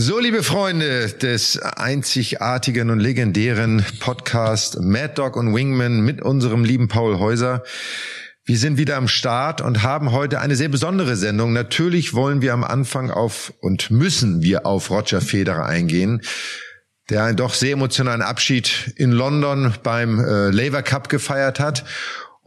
[0.00, 6.86] So, liebe Freunde des einzigartigen und legendären Podcast Mad Dog und Wingman mit unserem lieben
[6.86, 7.64] Paul Häuser.
[8.44, 11.52] Wir sind wieder am Start und haben heute eine sehr besondere Sendung.
[11.52, 16.22] Natürlich wollen wir am Anfang auf und müssen wir auf Roger Federer eingehen,
[17.10, 21.84] der einen doch sehr emotionalen Abschied in London beim äh, Labour Cup gefeiert hat.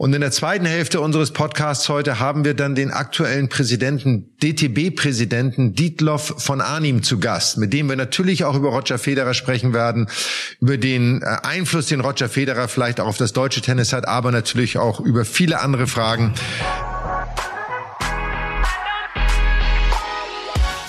[0.02, 5.74] Und in der zweiten Hälfte unseres Podcasts heute haben wir dann den aktuellen Präsidenten, DTB-Präsidenten
[5.74, 10.08] Dietloff von Arnim zu Gast, mit dem wir natürlich auch über Roger Federer sprechen werden,
[10.60, 14.32] über den äh, Einfluss, den Roger Federer vielleicht auch auf das deutsche Tennis hat, aber
[14.32, 16.34] natürlich auch über viele andere Fragen.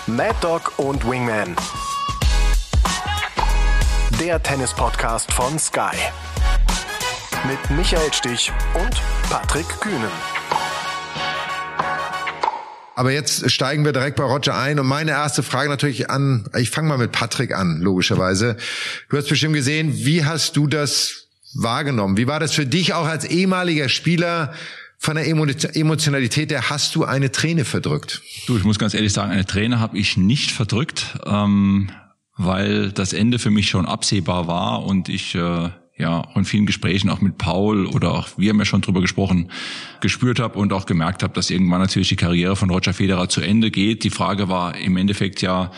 [0.08, 1.56] Mad Dog und Wingman.
[4.20, 5.98] Der Tennis-Podcast von Sky
[7.48, 10.12] mit Michael Stich und Patrick Kühnen.
[12.96, 16.70] Aber jetzt steigen wir direkt bei Roger ein und meine erste Frage natürlich an, ich
[16.70, 18.56] fange mal mit Patrick an, logischerweise.
[19.10, 22.18] Du hast bestimmt gesehen, wie hast du das wahrgenommen?
[22.18, 24.54] Wie war das für dich auch als ehemaliger Spieler?
[24.98, 28.22] Von der Emotionalität der hast du eine Träne verdrückt?
[28.48, 31.90] Du, ich muss ganz ehrlich sagen, eine Träne habe ich nicht verdrückt, ähm,
[32.38, 36.66] weil das Ende für mich schon absehbar war und ich äh, ja, auch in vielen
[36.66, 39.52] Gesprächen auch mit Paul oder auch wir haben ja schon drüber gesprochen,
[40.02, 43.42] gespürt habe und auch gemerkt habe, dass irgendwann natürlich die Karriere von Roger Federer zu
[43.42, 44.04] Ende geht.
[44.04, 45.72] Die Frage war im Endeffekt ja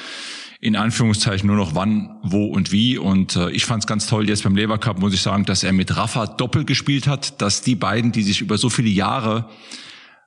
[0.61, 2.97] in Anführungszeichen nur noch wann, wo und wie.
[2.97, 5.63] Und äh, ich fand es ganz toll jetzt beim Lever Cup, muss ich sagen, dass
[5.63, 9.49] er mit Rafa doppelt gespielt hat, dass die beiden, die sich über so viele Jahre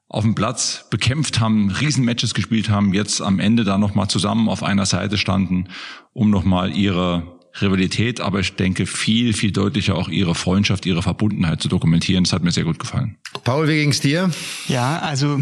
[0.09, 4.63] auf dem Platz bekämpft haben, Riesenmatches gespielt haben, jetzt am Ende da nochmal zusammen auf
[4.63, 5.69] einer Seite standen,
[6.13, 11.61] um nochmal ihre Rivalität, aber ich denke viel, viel deutlicher auch ihre Freundschaft, ihre Verbundenheit
[11.61, 12.25] zu dokumentieren.
[12.25, 13.17] Das hat mir sehr gut gefallen.
[13.45, 14.31] Paul, wie ging's dir?
[14.69, 15.41] Ja, also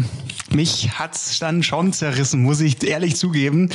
[0.49, 3.69] mich hat's dann schon zerrissen, muss ich ehrlich zugeben.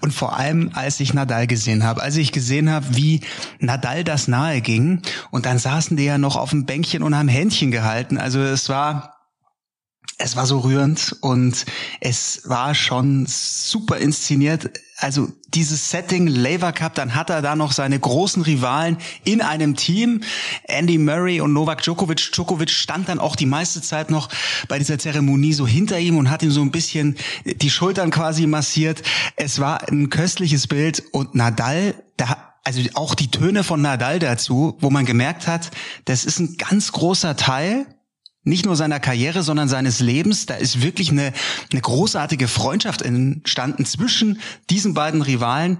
[0.00, 3.20] Und vor allem, als ich Nadal gesehen habe, als ich gesehen habe, wie
[3.58, 7.28] Nadal das nahe ging, und dann saßen die ja noch auf dem Bänkchen und haben
[7.28, 8.18] Händchen gehalten.
[8.18, 9.11] Also es war
[10.18, 11.64] es war so rührend und
[12.00, 14.70] es war schon super inszeniert.
[14.98, 19.74] Also dieses Setting Laver Cup, dann hat er da noch seine großen Rivalen in einem
[19.74, 20.22] Team.
[20.64, 22.30] Andy Murray und Novak Djokovic.
[22.32, 24.28] Djokovic stand dann auch die meiste Zeit noch
[24.68, 28.46] bei dieser Zeremonie so hinter ihm und hat ihm so ein bisschen die Schultern quasi
[28.46, 29.02] massiert.
[29.36, 34.76] Es war ein köstliches Bild und Nadal, da also auch die Töne von Nadal dazu,
[34.78, 35.72] wo man gemerkt hat,
[36.04, 37.86] das ist ein ganz großer Teil
[38.44, 40.46] nicht nur seiner Karriere, sondern seines Lebens.
[40.46, 41.32] Da ist wirklich eine,
[41.70, 45.78] eine großartige Freundschaft entstanden zwischen diesen beiden Rivalen.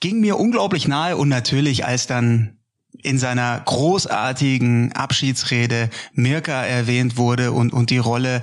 [0.00, 2.58] Ging mir unglaublich nahe und natürlich als dann
[3.02, 8.42] in seiner großartigen Abschiedsrede Mirka erwähnt wurde und, und die Rolle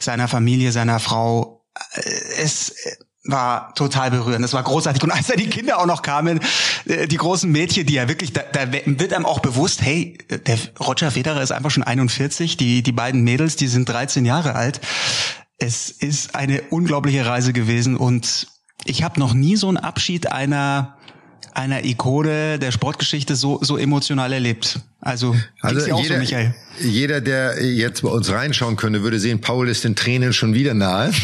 [0.00, 1.64] seiner Familie, seiner Frau,
[1.94, 2.00] äh,
[2.42, 2.74] es
[3.24, 4.42] war total berührend.
[4.42, 5.02] Das war großartig.
[5.02, 6.40] Und als da die Kinder auch noch kamen,
[6.86, 10.58] äh, die großen Mädchen, die ja wirklich, da, da wird einem auch bewusst, hey, der
[10.80, 14.80] Roger Federer ist einfach schon 41, die, die beiden Mädels, die sind 13 Jahre alt.
[15.58, 18.48] Es ist eine unglaubliche Reise gewesen und
[18.84, 20.96] ich habe noch nie so einen Abschied einer
[21.54, 24.80] einer Ikone der Sportgeschichte so so emotional erlebt.
[25.04, 26.54] Also, also jeder, so, Michael?
[26.78, 30.74] jeder, der jetzt bei uns reinschauen könnte, würde sehen, Paul ist den Tränen schon wieder
[30.74, 31.12] nahe.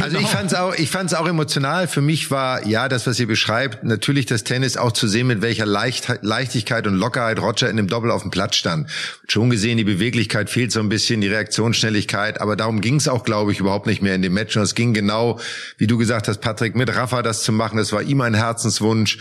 [0.00, 1.86] Also ich fand es auch, ich fand's auch emotional.
[1.86, 5.42] Für mich war ja das, was ihr beschreibt, natürlich das Tennis auch zu sehen, mit
[5.42, 8.90] welcher Leicht, Leichtigkeit und Lockerheit Roger in dem Doppel auf dem Platz stand.
[9.28, 13.22] Schon gesehen, die Beweglichkeit fehlt so ein bisschen, die Reaktionsschnelligkeit, aber darum ging es auch,
[13.22, 14.56] glaube ich, überhaupt nicht mehr in dem Match.
[14.56, 15.38] Und es ging genau,
[15.78, 17.76] wie du gesagt hast, Patrick, mit Rafa das zu machen.
[17.76, 19.18] Das war ihm ein Herzenswunsch,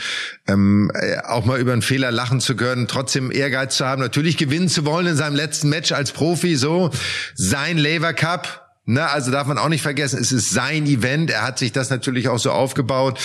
[0.48, 4.38] ähm, äh, auch mal über einen Fehler lachen zu können, trotzdem Ehrgeiz zu haben, natürlich
[4.38, 6.92] gewinnen zu wollen in seinem letzten Match als Profi, so
[7.34, 8.71] sein Lever Cup.
[8.92, 11.32] Ne, also darf man auch nicht vergessen, es ist sein Event.
[11.32, 13.18] Er hat sich das natürlich auch so aufgebaut.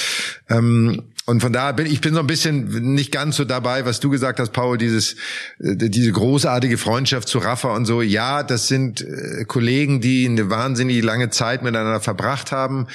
[0.49, 3.99] Ähm, und von daher bin ich bin so ein bisschen nicht ganz so dabei, was
[3.99, 5.15] du gesagt hast, Paul, dieses
[5.59, 8.01] äh, diese großartige Freundschaft zu Rafa und so.
[8.01, 12.87] Ja, das sind äh, Kollegen, die eine wahnsinnig lange Zeit miteinander verbracht haben.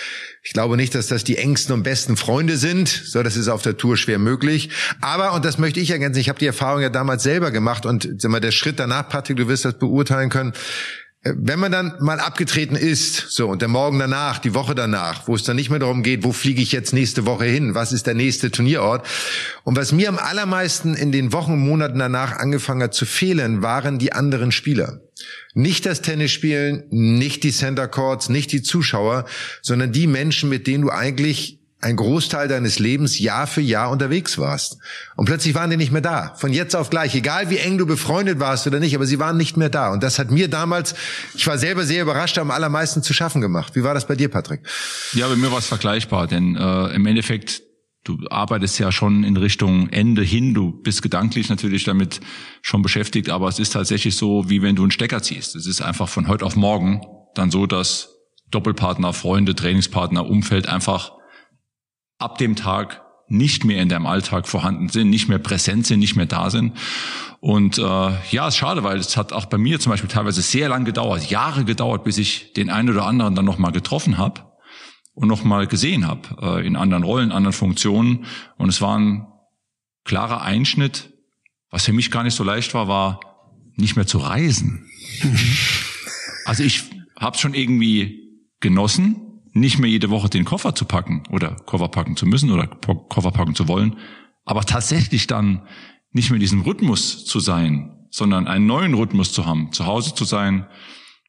[0.42, 2.88] Ich glaube nicht, dass das die engsten und besten Freunde sind.
[2.88, 4.70] So, das ist auf der Tour schwer möglich.
[5.02, 6.22] Aber und das möchte ich ergänzen.
[6.22, 9.36] Ich habe die Erfahrung ja damals selber gemacht und sag mal, der Schritt danach, Patrick,
[9.36, 10.54] du wirst das beurteilen können
[11.24, 15.36] wenn man dann mal abgetreten ist, so und der Morgen danach, die Woche danach, wo
[15.36, 18.08] es dann nicht mehr darum geht, wo fliege ich jetzt nächste Woche hin, was ist
[18.08, 19.08] der nächste Turnierort
[19.64, 23.62] und was mir am allermeisten in den Wochen und Monaten danach angefangen hat zu fehlen,
[23.62, 25.02] waren die anderen Spieler.
[25.54, 29.26] Nicht das Tennisspielen, nicht die Center Courts, nicht die Zuschauer,
[29.62, 34.38] sondern die Menschen, mit denen du eigentlich ein Großteil deines Lebens Jahr für Jahr unterwegs
[34.38, 34.78] warst.
[35.16, 36.36] Und plötzlich waren die nicht mehr da.
[36.36, 37.16] Von jetzt auf gleich.
[37.16, 39.92] Egal wie eng du befreundet warst oder nicht, aber sie waren nicht mehr da.
[39.92, 40.94] Und das hat mir damals,
[41.34, 43.76] ich war selber sehr überrascht, am allermeisten zu schaffen gemacht.
[43.76, 44.62] Wie war das bei dir, Patrick?
[45.14, 47.64] Ja, bei mir war es vergleichbar, denn äh, im Endeffekt
[48.04, 50.54] du arbeitest ja schon in Richtung Ende hin.
[50.54, 52.20] Du bist gedanklich natürlich damit
[52.62, 55.56] schon beschäftigt, aber es ist tatsächlich so, wie wenn du einen Stecker ziehst.
[55.56, 57.02] Es ist einfach von heute auf morgen
[57.36, 58.10] dann so, dass
[58.50, 61.14] Doppelpartner, Freunde, Trainingspartner, Umfeld einfach
[62.22, 66.18] ab dem Tag nicht mehr in deinem Alltag vorhanden sind, nicht mehr präsent sind, nicht
[66.18, 66.74] mehr da sind.
[67.40, 70.68] Und äh, ja, ist schade, weil es hat auch bei mir zum Beispiel teilweise sehr
[70.70, 74.42] lang gedauert, Jahre gedauert, bis ich den einen oder anderen dann nochmal getroffen habe
[75.14, 78.26] und nochmal gesehen habe äh, in anderen Rollen, anderen Funktionen.
[78.58, 79.28] Und es war ein
[80.04, 81.14] klarer Einschnitt.
[81.70, 83.22] Was für mich gar nicht so leicht war, war
[83.76, 84.90] nicht mehr zu reisen.
[86.46, 86.84] also ich
[87.18, 92.16] habe schon irgendwie genossen, nicht mehr jede Woche den Koffer zu packen oder Koffer packen
[92.16, 93.98] zu müssen oder Koffer packen zu wollen,
[94.46, 95.68] aber tatsächlich dann
[96.12, 100.14] nicht mehr in diesem Rhythmus zu sein, sondern einen neuen Rhythmus zu haben, zu Hause
[100.14, 100.68] zu sein,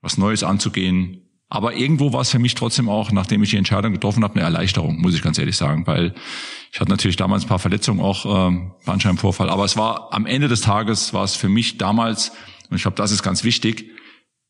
[0.00, 1.22] was Neues anzugehen,
[1.52, 4.44] aber irgendwo war es für mich trotzdem auch, nachdem ich die Entscheidung getroffen habe, eine
[4.44, 6.14] Erleichterung, muss ich ganz ehrlich sagen, weil
[6.72, 9.50] ich hatte natürlich damals ein paar Verletzungen, auch ähm, Bandscheibenvorfall.
[9.50, 12.32] Aber es war am Ende des Tages war es für mich damals,
[12.70, 13.90] und ich glaube, das ist ganz wichtig,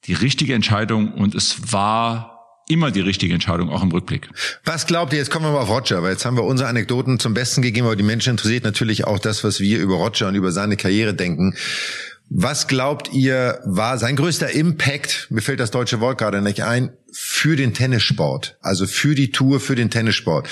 [0.04, 2.31] die richtige Entscheidung und es war
[2.72, 4.28] immer die richtige Entscheidung, auch im Rückblick.
[4.64, 7.18] Was glaubt ihr, jetzt kommen wir mal auf Roger, weil jetzt haben wir unsere Anekdoten
[7.18, 10.34] zum Besten gegeben, aber die Menschen interessiert natürlich auch das, was wir über Roger und
[10.34, 11.54] über seine Karriere denken.
[12.34, 16.90] Was glaubt ihr, war sein größter Impact, mir fällt das deutsche Wort gerade nicht ein,
[17.12, 20.48] für den Tennissport, also für die Tour, für den Tennissport.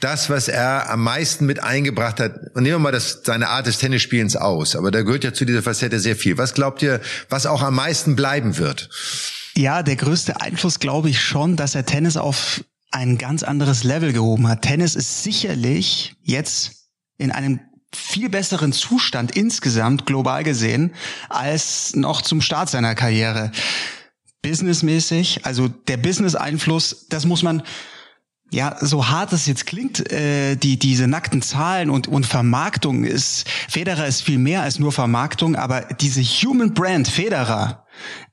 [0.00, 3.66] Das, was er am meisten mit eingebracht hat, und nehmen wir mal das, seine Art
[3.66, 6.38] des Tennisspielens aus, aber da gehört ja zu dieser Facette sehr viel.
[6.38, 8.88] Was glaubt ihr, was auch am meisten bleiben wird?
[9.58, 12.62] Ja, der größte Einfluss glaube ich schon, dass er Tennis auf
[12.92, 14.62] ein ganz anderes Level gehoben hat.
[14.62, 17.58] Tennis ist sicherlich jetzt in einem
[17.92, 20.94] viel besseren Zustand insgesamt global gesehen
[21.28, 23.50] als noch zum Start seiner Karriere.
[24.42, 27.64] Businessmäßig, also der Business-Einfluss, das muss man
[28.52, 33.48] ja, so hart es jetzt klingt, äh, die diese nackten Zahlen und und Vermarktung ist
[33.68, 37.84] Federer ist viel mehr als nur Vermarktung, aber diese Human Brand Federer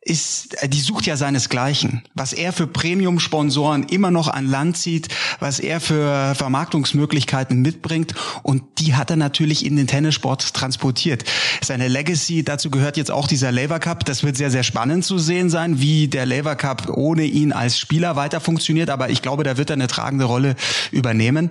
[0.02, 2.04] ist, äh, die sucht ja seinesgleichen.
[2.14, 5.08] Was er für Premium-Sponsoren immer noch an Land zieht,
[5.40, 8.14] was er für Vermarktungsmöglichkeiten mitbringt
[8.44, 11.24] und die hat er natürlich in den Tennissport transportiert.
[11.64, 14.06] Seine Legacy, dazu gehört jetzt auch dieser Lever Cup.
[14.06, 17.80] Das wird sehr, sehr spannend zu sehen sein, wie der Lever Cup ohne ihn als
[17.80, 20.56] Spieler weiter funktioniert, aber ich glaube, da wird er eine tragende Rolle
[20.92, 21.50] übernehmen.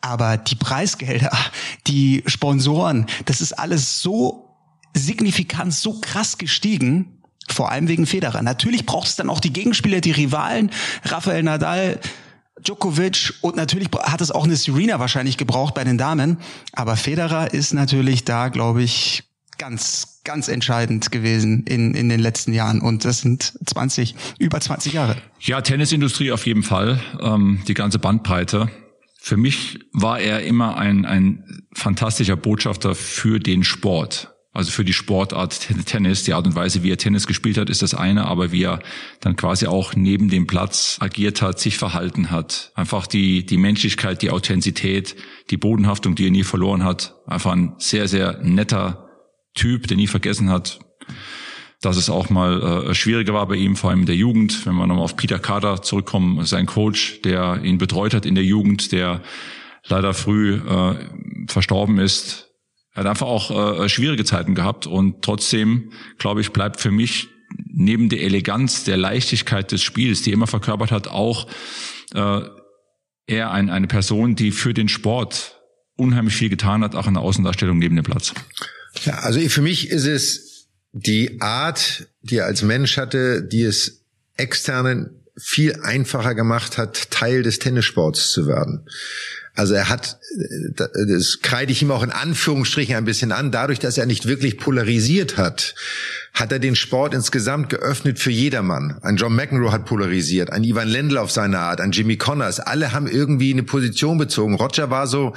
[0.00, 1.36] Aber die Preisgelder,
[1.86, 4.48] die Sponsoren, das ist alles so
[4.94, 7.17] signifikant, so krass gestiegen,
[7.52, 8.42] vor allem wegen Federer.
[8.42, 10.70] Natürlich braucht es dann auch die Gegenspieler, die Rivalen,
[11.04, 12.00] Rafael Nadal,
[12.62, 16.38] Djokovic und natürlich hat es auch eine Serena wahrscheinlich gebraucht bei den Damen.
[16.72, 19.24] Aber Federer ist natürlich da, glaube ich,
[19.58, 22.80] ganz, ganz entscheidend gewesen in, in den letzten Jahren.
[22.80, 25.16] Und das sind 20, über 20 Jahre.
[25.40, 27.00] Ja, Tennisindustrie auf jeden Fall.
[27.20, 28.70] Ähm, die ganze Bandbreite.
[29.20, 34.92] Für mich war er immer ein, ein fantastischer Botschafter für den Sport also für die
[34.92, 36.24] Sportart Tennis.
[36.24, 38.80] Die Art und Weise, wie er Tennis gespielt hat, ist das eine, aber wie er
[39.20, 42.72] dann quasi auch neben dem Platz agiert hat, sich verhalten hat.
[42.74, 45.14] Einfach die, die Menschlichkeit, die Authentizität,
[45.50, 47.14] die Bodenhaftung, die er nie verloren hat.
[47.26, 49.08] Einfach ein sehr, sehr netter
[49.54, 50.80] Typ, der nie vergessen hat,
[51.80, 54.66] dass es auch mal äh, schwieriger war bei ihm, vor allem in der Jugend.
[54.66, 58.44] Wenn wir nochmal auf Peter Kader zurückkommen, sein Coach, der ihn betreut hat in der
[58.44, 59.22] Jugend, der
[59.86, 60.96] leider früh äh,
[61.46, 62.47] verstorben ist,
[62.98, 67.28] er hat einfach auch äh, schwierige Zeiten gehabt und trotzdem, glaube ich, bleibt für mich
[67.72, 71.46] neben der Eleganz, der Leichtigkeit des Spiels, die immer verkörpert hat, auch
[72.12, 72.40] äh,
[73.28, 75.60] er ein, eine Person, die für den Sport
[75.94, 78.34] unheimlich viel getan hat, auch in der Außendarstellung neben dem Platz.
[79.04, 84.04] Ja, also für mich ist es die Art, die er als Mensch hatte, die es
[84.36, 88.88] externen viel einfacher gemacht hat, Teil des Tennissports zu werden.
[89.58, 90.20] Also er hat,
[91.08, 94.56] das kreide ich ihm auch in Anführungsstrichen ein bisschen an, dadurch, dass er nicht wirklich
[94.56, 95.74] polarisiert hat,
[96.32, 99.00] hat er den Sport insgesamt geöffnet für jedermann.
[99.02, 102.60] Ein John McEnroe hat polarisiert, ein Ivan Lendl auf seine Art, ein Jimmy Connors.
[102.60, 104.54] Alle haben irgendwie eine Position bezogen.
[104.54, 105.34] Roger war so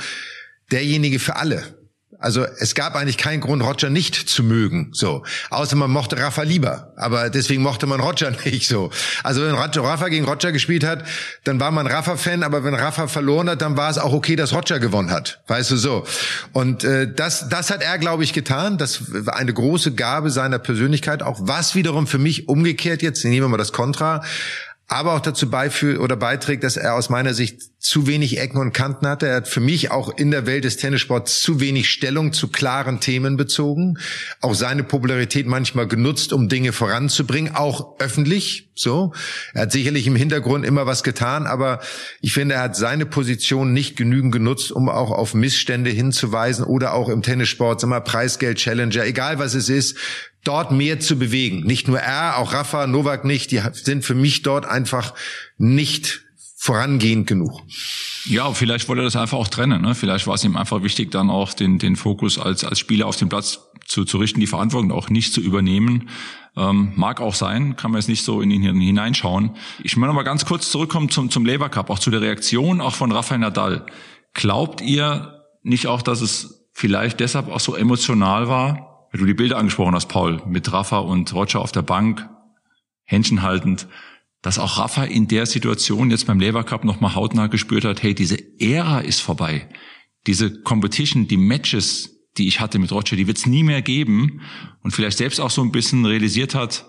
[0.72, 1.81] derjenige für alle.
[2.22, 4.92] Also es gab eigentlich keinen Grund, Roger nicht zu mögen.
[4.94, 8.92] So, außer man mochte Rafa lieber, aber deswegen mochte man Roger nicht so.
[9.24, 11.04] Also wenn Rafa gegen Roger gespielt hat,
[11.44, 14.54] dann war man Rafa-Fan, aber wenn Rafa verloren hat, dann war es auch okay, dass
[14.54, 15.42] Roger gewonnen hat.
[15.48, 16.06] Weißt du so?
[16.54, 18.78] Und äh, das, das hat er, glaube ich, getan.
[18.78, 23.26] Das war eine große Gabe seiner Persönlichkeit, auch was wiederum für mich umgekehrt jetzt.
[23.26, 24.24] Nehmen wir mal das Kontra
[24.92, 28.74] aber auch dazu beiführt oder beiträgt, dass er aus meiner Sicht zu wenig Ecken und
[28.74, 29.26] Kanten hatte.
[29.26, 33.00] Er hat für mich auch in der Welt des Tennissports zu wenig Stellung zu klaren
[33.00, 33.98] Themen bezogen.
[34.42, 38.70] Auch seine Popularität manchmal genutzt, um Dinge voranzubringen, auch öffentlich.
[38.76, 39.14] So.
[39.54, 41.80] Er hat sicherlich im Hintergrund immer was getan, aber
[42.20, 46.94] ich finde, er hat seine Position nicht genügend genutzt, um auch auf Missstände hinzuweisen oder
[46.94, 49.98] auch im Tennissport, sag mal, Preisgeld Challenger, egal was es ist,
[50.44, 51.62] dort mehr zu bewegen.
[51.62, 55.14] Nicht nur er, auch Rafa, Novak nicht, die sind für mich dort einfach
[55.58, 56.24] nicht
[56.58, 57.62] vorangehend genug.
[58.26, 59.82] Ja, vielleicht wollte er das einfach auch trennen.
[59.82, 59.96] Ne?
[59.96, 63.16] Vielleicht war es ihm einfach wichtig, dann auch den, den Fokus als, als Spieler auf
[63.16, 66.10] den Platz zu, zu richten, die Verantwortung auch nicht zu übernehmen.
[66.56, 69.56] Ähm, mag auch sein, kann man jetzt nicht so in ihn hineinschauen.
[69.84, 72.94] Ich möchte mal ganz kurz zurückkommen zum, zum Labour Cup, auch zu der Reaktion auch
[72.94, 73.86] von Rafael Nadal.
[74.34, 79.34] Glaubt ihr nicht auch, dass es vielleicht deshalb auch so emotional war, weil du die
[79.34, 82.30] Bilder angesprochen hast, Paul, mit Rafa und Roger auf der Bank,
[83.04, 83.88] Händchen haltend,
[84.42, 88.16] dass auch Rafa in der Situation jetzt beim Lever Cup nochmal hautnah gespürt hat, hey,
[88.16, 89.70] diese Ära ist vorbei.
[90.28, 94.42] Diese Competition, die Matches, die ich hatte mit Roger, die wird es nie mehr geben.
[94.82, 96.88] Und vielleicht selbst auch so ein bisschen realisiert hat,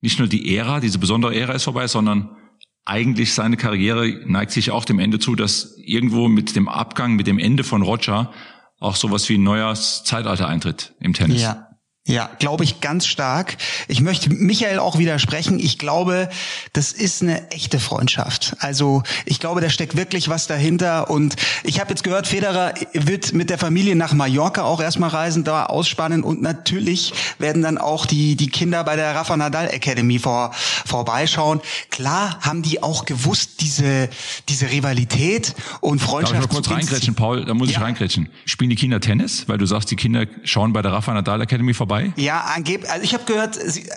[0.00, 2.36] nicht nur die Ära, diese besondere Ära ist vorbei, sondern
[2.84, 7.26] eigentlich seine Karriere neigt sich auch dem Ende zu, dass irgendwo mit dem Abgang, mit
[7.26, 8.32] dem Ende von Roger
[8.80, 11.42] auch sowas wie ein neues Zeitalter eintritt im Tennis.
[11.42, 11.67] Ja.
[12.08, 13.58] Ja, glaube ich ganz stark.
[13.86, 15.58] Ich möchte Michael auch widersprechen.
[15.58, 16.30] Ich glaube,
[16.72, 18.56] das ist eine echte Freundschaft.
[18.60, 21.10] Also ich glaube, da steckt wirklich was dahinter.
[21.10, 25.44] Und ich habe jetzt gehört, Federer wird mit der Familie nach Mallorca auch erstmal reisen,
[25.44, 26.22] da ausspannen.
[26.24, 30.52] Und natürlich werden dann auch die, die Kinder bei der Rafa Nadal Academy vor,
[30.86, 31.60] vorbeischauen.
[31.90, 34.08] Klar haben die auch gewusst, diese,
[34.48, 36.36] diese Rivalität und Freundschaft.
[36.36, 37.44] Darf ich mal kurz reingrätschen, Paul?
[37.44, 37.76] Da muss ja.
[37.76, 38.30] ich reingrätschen.
[38.46, 39.46] Spielen die Kinder Tennis?
[39.46, 42.12] Weil du sagst, die Kinder schauen bei der Rafa Nadal Academy vorbei dabei?
[42.16, 42.90] Ja, angeblich.
[42.90, 43.88] Also ich habe gehört, sie,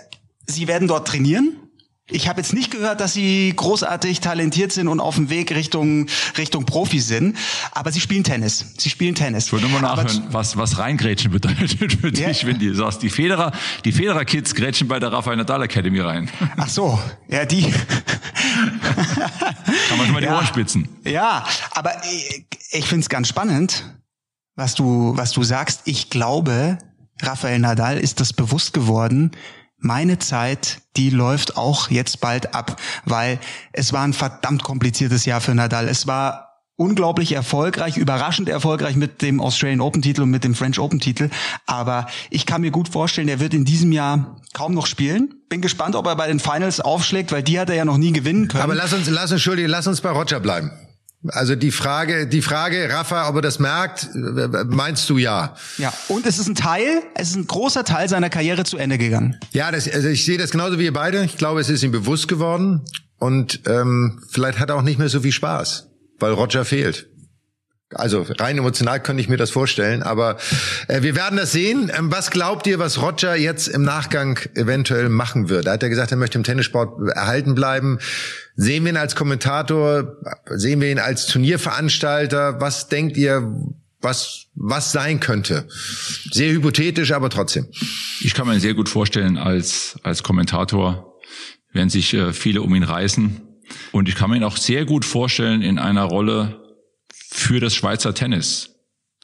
[0.46, 1.56] sie werden dort trainieren.
[2.10, 6.08] Ich habe jetzt nicht gehört, dass sie großartig talentiert sind und auf dem Weg Richtung
[6.36, 7.38] Richtung Profi sind,
[7.70, 8.74] aber sie spielen Tennis.
[8.76, 9.46] Sie spielen Tennis.
[9.46, 12.28] Ich würde mal nachhören, was was reingrätschen bedeutet für ja.
[12.28, 13.52] dich, wenn du sagst, die Federer,
[13.84, 16.28] die Federer Kids grätschen bei der Rafael Nadal Academy rein.
[16.56, 17.62] Ach so, ja, die
[19.88, 20.36] Kann man schon mal die ja.
[20.36, 20.88] Ohren spitzen.
[21.04, 23.84] Ja, aber ich, ich finde es ganz spannend,
[24.56, 25.82] was du was du sagst.
[25.84, 26.78] Ich glaube,
[27.22, 29.32] Rafael Nadal ist das bewusst geworden,
[29.78, 33.40] meine Zeit, die läuft auch jetzt bald ab, weil
[33.72, 35.88] es war ein verdammt kompliziertes Jahr für Nadal.
[35.88, 40.78] Es war unglaublich erfolgreich, überraschend erfolgreich mit dem Australian Open Titel und mit dem French
[40.78, 41.30] Open Titel.
[41.66, 45.34] Aber ich kann mir gut vorstellen, er wird in diesem Jahr kaum noch spielen.
[45.48, 48.12] Bin gespannt, ob er bei den Finals aufschlägt, weil die hat er ja noch nie
[48.12, 48.62] gewinnen können.
[48.62, 50.70] Aber lass uns, lass uns, Entschuldigung, lass uns bei Roger bleiben.
[51.28, 54.08] Also die Frage, die Frage, Rafa, ob er das merkt,
[54.66, 55.54] meinst du ja?
[55.78, 55.92] Ja.
[56.08, 59.38] Und es ist ein Teil, es ist ein großer Teil seiner Karriere zu Ende gegangen.
[59.52, 61.24] Ja, das, also ich sehe das genauso wie ihr beide.
[61.24, 62.82] Ich glaube, es ist ihm bewusst geworden
[63.18, 67.08] und ähm, vielleicht hat er auch nicht mehr so viel Spaß, weil Roger fehlt.
[67.94, 70.36] Also rein emotional könnte ich mir das vorstellen, aber
[70.88, 71.90] äh, wir werden das sehen.
[71.96, 75.66] Ähm, was glaubt ihr, was Roger jetzt im Nachgang eventuell machen wird?
[75.66, 77.98] Da hat er gesagt, er möchte im Tennissport erhalten bleiben.
[78.56, 80.16] Sehen wir ihn als Kommentator?
[80.50, 82.60] Sehen wir ihn als Turnierveranstalter?
[82.60, 83.54] Was denkt ihr,
[84.00, 85.66] was, was sein könnte?
[86.30, 87.68] Sehr hypothetisch, aber trotzdem.
[88.20, 91.14] Ich kann mir sehr gut vorstellen, als, als Kommentator
[91.72, 93.40] werden sich äh, viele um ihn reißen.
[93.92, 96.61] Und ich kann mir ihn auch sehr gut vorstellen in einer Rolle
[97.32, 98.70] für das Schweizer Tennis.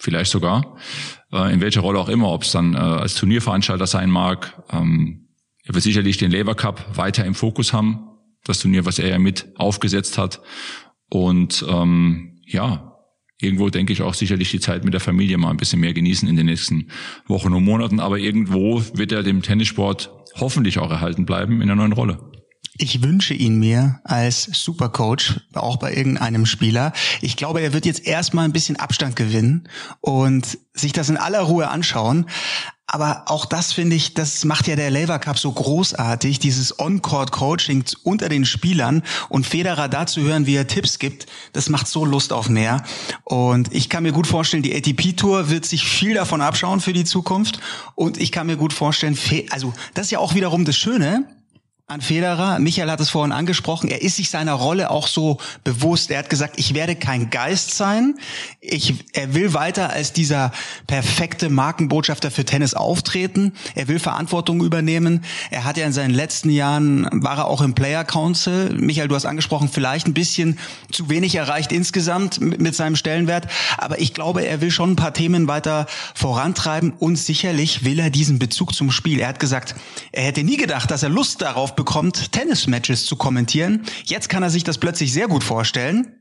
[0.01, 0.77] Vielleicht sogar.
[1.33, 4.63] Äh, in welcher Rolle auch immer, ob es dann äh, als Turnierveranstalter sein mag.
[4.71, 5.29] Ähm,
[5.65, 8.09] er wird sicherlich den Lever Cup weiter im Fokus haben
[8.49, 10.41] das Turnier, was er ja mit aufgesetzt hat.
[11.11, 12.97] Und ähm, ja,
[13.41, 16.29] irgendwo denke ich auch sicherlich die Zeit mit der Familie mal ein bisschen mehr genießen
[16.29, 16.89] in den nächsten
[17.27, 18.01] Wochen und Monaten.
[18.01, 22.28] Aber irgendwo wird er dem Tennissport hoffentlich auch erhalten bleiben in einer neuen Rolle.
[22.81, 26.93] Ich wünsche ihn mir als Supercoach, auch bei irgendeinem Spieler.
[27.21, 29.69] Ich glaube, er wird jetzt erstmal ein bisschen Abstand gewinnen
[30.01, 32.27] und sich das in aller Ruhe anschauen.
[32.87, 37.85] Aber auch das finde ich, das macht ja der Lever Cup so großartig, dieses On-Court-Coaching
[38.05, 42.33] unter den Spielern und Federer dazu hören, wie er Tipps gibt, das macht so Lust
[42.33, 42.85] auf mehr.
[43.25, 47.05] Und ich kann mir gut vorstellen, die ATP-Tour wird sich viel davon abschauen für die
[47.05, 47.59] Zukunft.
[47.97, 49.19] Und ich kann mir gut vorstellen,
[49.51, 51.27] also das ist ja auch wiederum das Schöne,
[51.91, 52.59] an Federer.
[52.59, 53.89] Michael hat es vorhin angesprochen.
[53.89, 56.11] Er ist sich seiner Rolle auch so bewusst.
[56.11, 58.17] Er hat gesagt, ich werde kein Geist sein.
[58.61, 60.53] Ich, er will weiter als dieser
[60.87, 63.55] perfekte Markenbotschafter für Tennis auftreten.
[63.75, 65.25] Er will Verantwortung übernehmen.
[65.51, 68.77] Er hat ja in seinen letzten Jahren, war er auch im Player Council.
[68.79, 70.59] Michael, du hast angesprochen, vielleicht ein bisschen
[70.93, 73.47] zu wenig erreicht insgesamt mit, seinem Stellenwert.
[73.79, 78.11] Aber ich glaube, er will schon ein paar Themen weiter vorantreiben und sicherlich will er
[78.11, 79.21] diesen Bezug zum Spiel.
[79.21, 79.75] Er hat gesagt,
[80.13, 83.85] er hätte nie gedacht, dass er Lust darauf bekommt, Tennismatches zu kommentieren.
[84.05, 86.19] Jetzt kann er sich das plötzlich sehr gut vorstellen.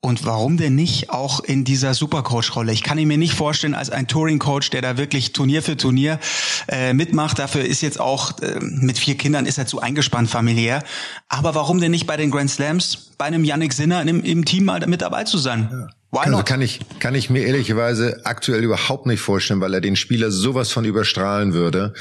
[0.00, 2.72] Und warum denn nicht auch in dieser Supercoach-Rolle?
[2.72, 6.20] Ich kann ihn mir nicht vorstellen als ein Touring-Coach, der da wirklich Turnier für Turnier
[6.68, 7.38] äh, mitmacht.
[7.38, 10.82] Dafür ist jetzt auch äh, mit vier Kindern ist er zu eingespannt familiär.
[11.28, 14.64] Aber warum denn nicht bei den Grand Slams bei einem Yannick Sinner im, im Team
[14.64, 15.68] mal mit dabei zu sein?
[15.70, 15.88] Ja.
[16.12, 20.30] Also kann ich, kann ich mir ehrlicherweise aktuell überhaupt nicht vorstellen, weil er den Spieler
[20.30, 21.94] sowas von überstrahlen würde.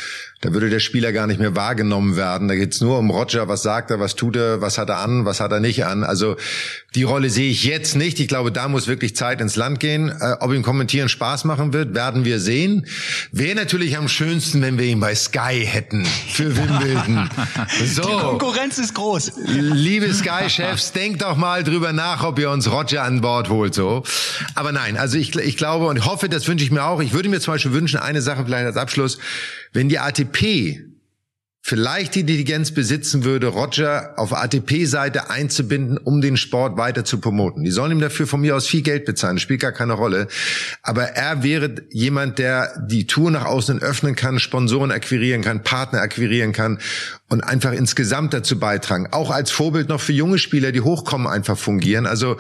[0.46, 2.48] Da würde der Spieler gar nicht mehr wahrgenommen werden.
[2.48, 5.26] Da geht's nur um Roger, was sagt er, was tut er, was hat er an,
[5.26, 6.04] was hat er nicht an.
[6.04, 6.36] Also
[6.94, 8.20] die Rolle sehe ich jetzt nicht.
[8.20, 10.10] Ich glaube, da muss wirklich Zeit ins Land gehen.
[10.10, 12.86] Äh, ob ihm Kommentieren Spaß machen wird, werden wir sehen.
[13.32, 17.30] Wäre natürlich am schönsten, wenn wir ihn bei Sky hätten für Wimbledon.
[17.86, 18.04] So.
[18.04, 19.34] Die Konkurrenz ist groß.
[19.48, 23.74] Liebe Sky-Chefs, denkt doch mal drüber nach, ob ihr uns Roger an Bord holt.
[23.74, 24.04] So.
[24.56, 27.02] Aber nein, also ich, ich glaube und hoffe, das wünsche ich mir auch.
[27.02, 29.18] Ich würde mir zum Beispiel wünschen, eine Sache vielleicht als Abschluss,
[29.76, 30.80] wenn die ATP
[31.68, 37.64] vielleicht die Intelligenz besitzen würde, Roger auf ATP-Seite einzubinden, um den Sport weiter zu promoten.
[37.64, 40.28] Die sollen ihm dafür von mir aus viel Geld bezahlen, spielt gar keine Rolle.
[40.84, 46.02] Aber er wäre jemand, der die Tour nach außen öffnen kann, Sponsoren akquirieren kann, Partner
[46.02, 46.78] akquirieren kann
[47.30, 49.08] und einfach insgesamt dazu beitragen.
[49.12, 52.06] Auch als Vorbild noch für junge Spieler, die hochkommen, einfach fungieren.
[52.06, 52.38] Also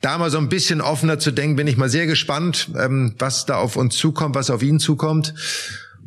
[0.00, 3.46] da mal so ein bisschen offener zu denken, bin ich mal sehr gespannt, ähm, was
[3.46, 5.34] da auf uns zukommt, was auf ihn zukommt.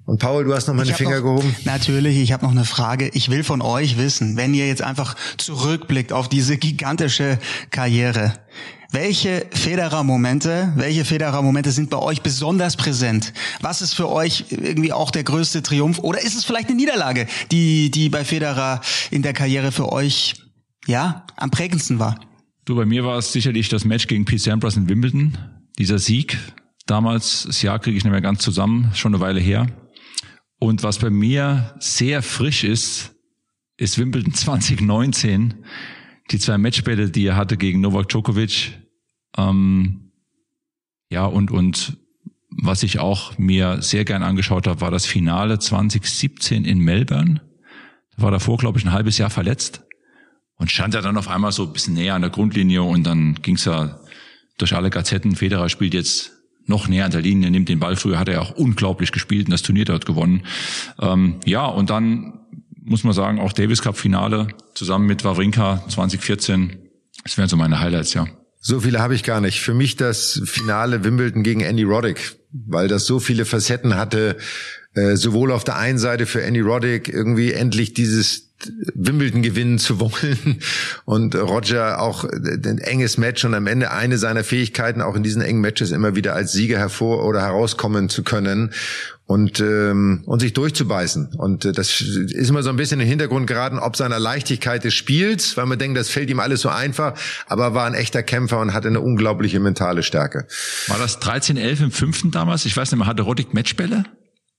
[0.06, 1.56] Und Paul, du hast noch meine Finger noch, gehoben.
[1.64, 3.10] Natürlich, ich habe noch eine Frage.
[3.14, 7.40] Ich will von euch wissen, wenn ihr jetzt einfach zurückblickt auf diese gigantische
[7.72, 8.34] Karriere,
[8.92, 13.34] welche Federer-Momente, welche Federer-Momente sind bei euch besonders präsent?
[13.62, 16.00] Was ist für euch irgendwie auch der größte Triumph?
[16.00, 20.36] Oder ist es vielleicht eine Niederlage, die, die bei Federer in der Karriere für euch,
[20.86, 22.20] ja, am prägendsten war?
[22.66, 25.38] Du, bei mir war es sicherlich das Match gegen Pete Sampras in Wimbledon.
[25.80, 26.38] Dieser Sieg
[26.86, 29.68] damals, das Jahr kriege ich nicht mehr ganz zusammen, schon eine Weile her.
[30.64, 33.14] Und was bei mir sehr frisch ist,
[33.76, 35.56] ist Wimbledon 2019.
[36.32, 38.72] Die zwei Matchbälle, die er hatte gegen Novak Djokovic.
[39.36, 40.14] Ähm,
[41.10, 41.98] ja, und, und
[42.50, 47.42] was ich auch mir sehr gern angeschaut habe, war das Finale 2017 in Melbourne.
[48.16, 49.84] Da war davor, glaube ich, ein halbes Jahr verletzt
[50.56, 53.36] und stand er dann auf einmal so ein bisschen näher an der Grundlinie und dann
[53.42, 54.00] ging es ja
[54.58, 55.36] durch alle Gazetten.
[55.36, 56.32] Federer spielt jetzt
[56.66, 57.96] noch näher an der Linie, nimmt den Ball.
[57.96, 60.44] Früher hat er auch unglaublich gespielt und das Turnier dort gewonnen.
[61.00, 62.40] Ähm, ja, und dann
[62.84, 66.78] muss man sagen, auch Davis Cup Finale zusammen mit Wawrinka 2014.
[67.24, 68.28] Das wären so meine Highlights, ja.
[68.60, 69.62] So viele habe ich gar nicht.
[69.62, 74.38] Für mich das Finale Wimbledon gegen Andy Roddick, weil das so viele Facetten hatte,
[74.96, 78.50] äh, sowohl auf der einen Seite für Andy Roddick irgendwie endlich dieses
[78.94, 80.60] Wimbledon gewinnen zu wollen
[81.06, 85.42] und Roger auch ein enges Match und am Ende eine seiner Fähigkeiten auch in diesen
[85.42, 88.72] engen Matches immer wieder als Sieger hervor oder herauskommen zu können
[89.26, 93.10] und ähm, und sich durchzubeißen und äh, das ist immer so ein bisschen in den
[93.10, 96.70] Hintergrund geraten, ob seiner Leichtigkeit des Spiels, weil man denkt, das fällt ihm alles so
[96.70, 97.14] einfach,
[97.48, 100.46] aber er war ein echter Kämpfer und hatte eine unglaubliche mentale Stärke.
[100.88, 102.66] War das 13-11 im fünften damals?
[102.66, 104.04] Ich weiß nicht, man hatte Roddick Matchbälle?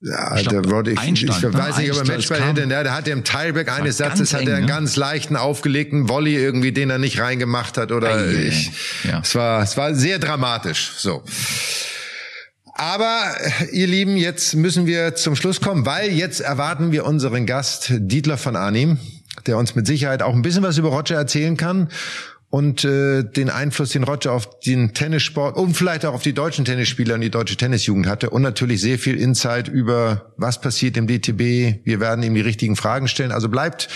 [0.06, 2.66] Ja, ich, glaub, der Roddick, Einstand, ich weiß nicht, ob er Matchball hätte.
[2.66, 4.70] Der, der hatte im Tiebreak eines Satzes hat er einen ne?
[4.70, 8.70] ganz leichten aufgelegten Volley irgendwie, den er nicht reingemacht hat oder Ei, ich.
[9.04, 9.20] Ja.
[9.20, 10.92] Es war, es war sehr dramatisch.
[10.98, 11.22] So.
[12.74, 13.34] Aber
[13.72, 18.36] ihr Lieben, jetzt müssen wir zum Schluss kommen, weil jetzt erwarten wir unseren Gast Dietler
[18.36, 18.98] von Arnim,
[19.46, 21.88] der uns mit Sicherheit auch ein bisschen was über Roger erzählen kann
[22.54, 26.64] und äh, den Einfluss, den Roger auf den Tennissport und vielleicht auch auf die deutschen
[26.64, 31.08] Tennisspieler und die deutsche Tennisjugend hatte und natürlich sehr viel Insight über was passiert im
[31.08, 31.84] DTB.
[31.84, 33.32] Wir werden ihm die richtigen Fragen stellen.
[33.32, 33.88] Also bleibt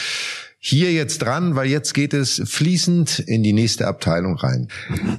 [0.60, 4.68] hier jetzt dran, weil jetzt geht es fließend in die nächste Abteilung rein.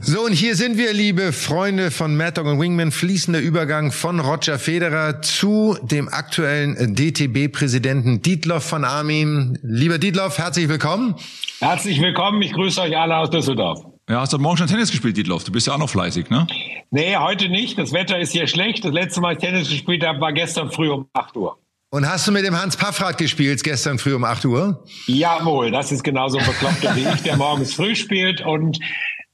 [0.02, 4.20] So, und hier sind wir, liebe Freunde von Mad Dog und Wingman, fließender Übergang von
[4.20, 9.58] Roger Federer zu dem aktuellen DTB-Präsidenten Dietloff von Armin.
[9.62, 11.16] Lieber Dietloff, herzlich willkommen.
[11.60, 13.86] Herzlich willkommen, ich grüße euch alle aus Düsseldorf.
[14.10, 15.44] Ja, hast du morgen schon Tennis gespielt, Dietloff?
[15.44, 16.48] Du bist ja auch noch fleißig, ne?
[16.90, 17.78] Nee, heute nicht.
[17.78, 18.84] Das Wetter ist hier schlecht.
[18.84, 21.60] Das letzte Mal, ich Tennis gespielt habe, war gestern früh um 8 Uhr.
[21.92, 24.84] Und hast du mit dem Hans Paffrath gespielt gestern früh um 8 Uhr?
[25.08, 28.78] Jawohl, das ist genauso bekloppt wie ich, der morgens früh spielt und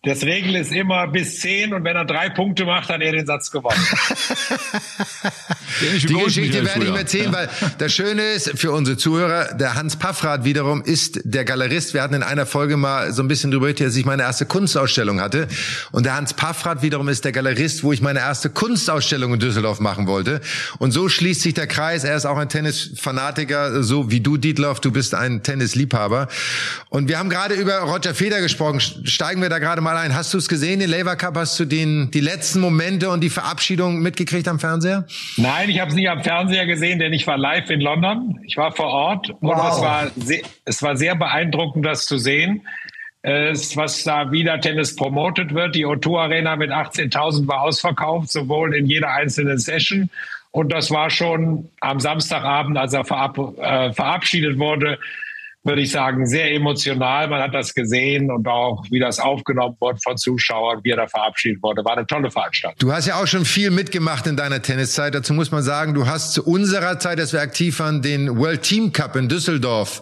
[0.06, 3.26] das Regel ist immer bis zehn und wenn er drei Punkte macht, hat er den
[3.26, 3.84] Satz gewonnen.
[5.82, 9.98] Die Geschichte werde ich mir erzählen, weil das Schöne ist für unsere Zuhörer, der Hans
[9.98, 11.94] Paffrath wiederum ist der Galerist.
[11.94, 15.20] Wir hatten in einer Folge mal so ein bisschen drüber dass ich meine erste Kunstausstellung
[15.20, 15.48] hatte.
[15.92, 19.80] Und der Hans Paffrath wiederum ist der Galerist, wo ich meine erste Kunstausstellung in Düsseldorf
[19.80, 20.40] machen wollte.
[20.78, 22.04] Und so schließt sich der Kreis.
[22.04, 24.80] Er ist auch ein Tennisfanatiker, so wie du, Dietloff.
[24.80, 26.28] Du bist ein Tennisliebhaber.
[26.90, 28.80] Und wir haben gerade über Roger Feder gesprochen.
[28.80, 30.16] Steigen wir da gerade mal ein.
[30.16, 31.36] Hast du es gesehen, den Labour Cup?
[31.36, 35.06] Hast du den, die letzten Momente und die Verabschiedung mitgekriegt am Fernseher?
[35.38, 38.40] Nein, ich habe es nicht am Fernseher gesehen, denn ich war live in London.
[38.46, 39.54] Ich war vor Ort wow.
[39.54, 42.62] und es war, sehr, es war sehr beeindruckend, das zu sehen.
[43.22, 45.74] Es, was da wieder Tennis promotet wird.
[45.76, 50.10] Die O2 Arena mit 18.000 war ausverkauft, sowohl in jeder einzelnen Session.
[50.52, 55.00] Und das war schon am Samstagabend, als er verab, äh, verabschiedet wurde,
[55.66, 57.28] würde ich sagen, sehr emotional.
[57.28, 61.08] Man hat das gesehen und auch, wie das aufgenommen wurde von Zuschauern, wie er da
[61.08, 61.84] verabschiedet wurde.
[61.84, 62.78] War eine tolle Veranstaltung.
[62.78, 65.16] Du hast ja auch schon viel mitgemacht in deiner Tenniszeit.
[65.16, 68.62] Dazu muss man sagen, du hast zu unserer Zeit, dass wir aktiv waren, den World
[68.62, 70.02] Team Cup in Düsseldorf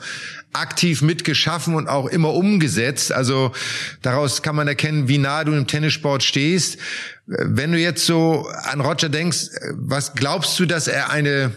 [0.52, 3.12] aktiv mitgeschaffen und auch immer umgesetzt.
[3.12, 3.54] Also
[4.02, 6.78] daraus kann man erkennen, wie nah du im Tennissport stehst.
[7.26, 11.52] Wenn du jetzt so an Roger denkst, was glaubst du, dass er eine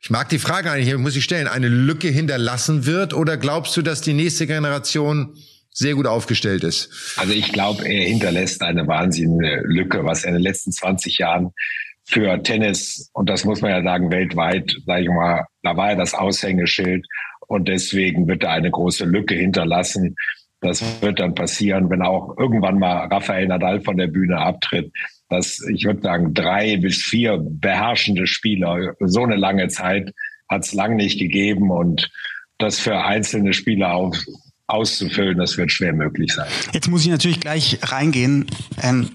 [0.00, 3.82] ich mag die Frage eigentlich, muss ich stellen, eine Lücke hinterlassen wird oder glaubst du,
[3.82, 5.36] dass die nächste Generation
[5.70, 7.14] sehr gut aufgestellt ist?
[7.16, 11.52] Also ich glaube, er hinterlässt eine wahnsinnige Lücke, was er in den letzten 20 Jahren
[12.04, 15.96] für Tennis, und das muss man ja sagen, weltweit, sage ich mal, da war er
[15.96, 17.04] das Aushängeschild
[17.48, 20.14] und deswegen wird er eine große Lücke hinterlassen.
[20.60, 24.92] Das wird dann passieren, wenn auch irgendwann mal Rafael Nadal von der Bühne abtritt
[25.28, 30.12] dass ich würde sagen, drei bis vier beherrschende Spieler, so eine lange Zeit
[30.48, 32.10] hat es lang nicht gegeben und
[32.58, 34.16] das für einzelne Spieler auf,
[34.66, 36.46] auszufüllen, das wird schwer möglich sein.
[36.72, 38.46] Jetzt muss ich natürlich gleich reingehen.
[38.82, 39.10] Ähm,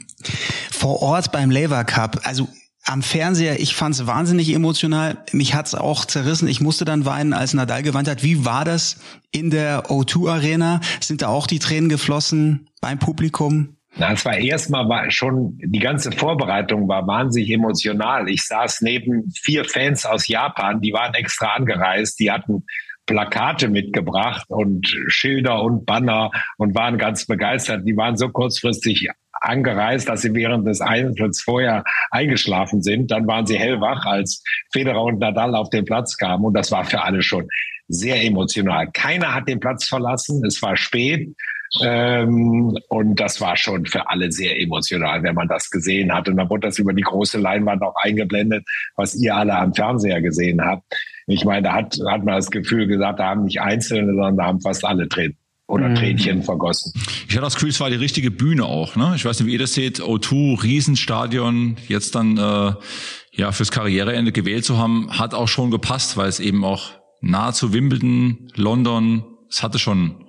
[0.69, 2.47] vor Ort beim Lever Cup, also
[2.83, 5.23] am Fernseher, ich fand es wahnsinnig emotional.
[5.31, 6.47] Mich hat's auch zerrissen.
[6.47, 8.23] Ich musste dann weinen, als Nadal gewandt hat.
[8.23, 8.97] Wie war das
[9.31, 10.81] in der O2 Arena?
[10.99, 13.77] Sind da auch die Tränen geflossen beim Publikum?
[14.01, 18.27] Na, es war erstmal war schon, die ganze Vorbereitung war wahnsinnig emotional.
[18.29, 22.65] Ich saß neben vier Fans aus Japan, die waren extra angereist, die hatten
[23.05, 27.85] Plakate mitgebracht und Schilder und Banner und waren ganz begeistert.
[27.85, 33.11] Die waren so kurzfristig angereist, dass sie während des Einzelns vorher eingeschlafen sind.
[33.11, 36.45] Dann waren sie hellwach, als Federer und Nadal auf den Platz kamen.
[36.45, 37.47] Und das war für alle schon
[37.87, 38.89] sehr emotional.
[38.93, 40.43] Keiner hat den Platz verlassen.
[40.43, 41.35] Es war spät.
[41.81, 46.27] Ähm, und das war schon für alle sehr emotional, wenn man das gesehen hat.
[46.27, 50.21] Und dann wurde das über die große Leinwand auch eingeblendet, was ihr alle am Fernseher
[50.21, 50.83] gesehen habt.
[51.27, 54.45] Ich meine, da hat, hat man das Gefühl gesagt, da haben nicht Einzelne, sondern da
[54.45, 55.95] haben fast alle Tränen oder mhm.
[55.95, 56.91] Tränchen vergossen.
[57.29, 58.97] Ich hatte das Gefühl, es war die richtige Bühne auch.
[58.97, 59.13] Ne?
[59.15, 60.01] Ich weiß nicht, wie ihr das seht.
[60.01, 62.73] O2, Riesenstadion, jetzt dann äh,
[63.31, 67.71] ja fürs Karriereende gewählt zu haben, hat auch schon gepasst, weil es eben auch nahezu
[67.71, 70.25] Wimbledon, London, es hatte schon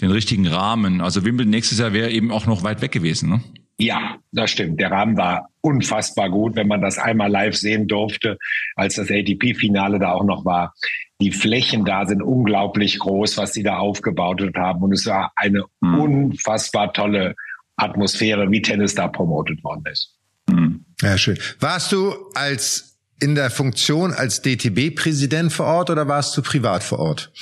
[0.00, 1.00] den richtigen Rahmen.
[1.00, 3.40] Also Wimbledon nächstes Jahr wäre eben auch noch weit weg gewesen, ne?
[3.78, 4.78] Ja, das stimmt.
[4.80, 8.38] Der Rahmen war unfassbar gut, wenn man das einmal live sehen durfte,
[8.76, 10.74] als das ATP-Finale da auch noch war.
[11.20, 14.82] Die Flächen da sind unglaublich groß, was sie da aufgebaut haben.
[14.82, 16.00] Und es war eine mhm.
[16.00, 17.34] unfassbar tolle
[17.76, 20.16] Atmosphäre, wie Tennis da promotet worden ist.
[20.48, 20.84] Mhm.
[21.00, 21.38] Ja, schön.
[21.58, 26.98] Warst du als in der Funktion als DTB-Präsident vor Ort oder warst du privat vor
[26.98, 27.32] Ort?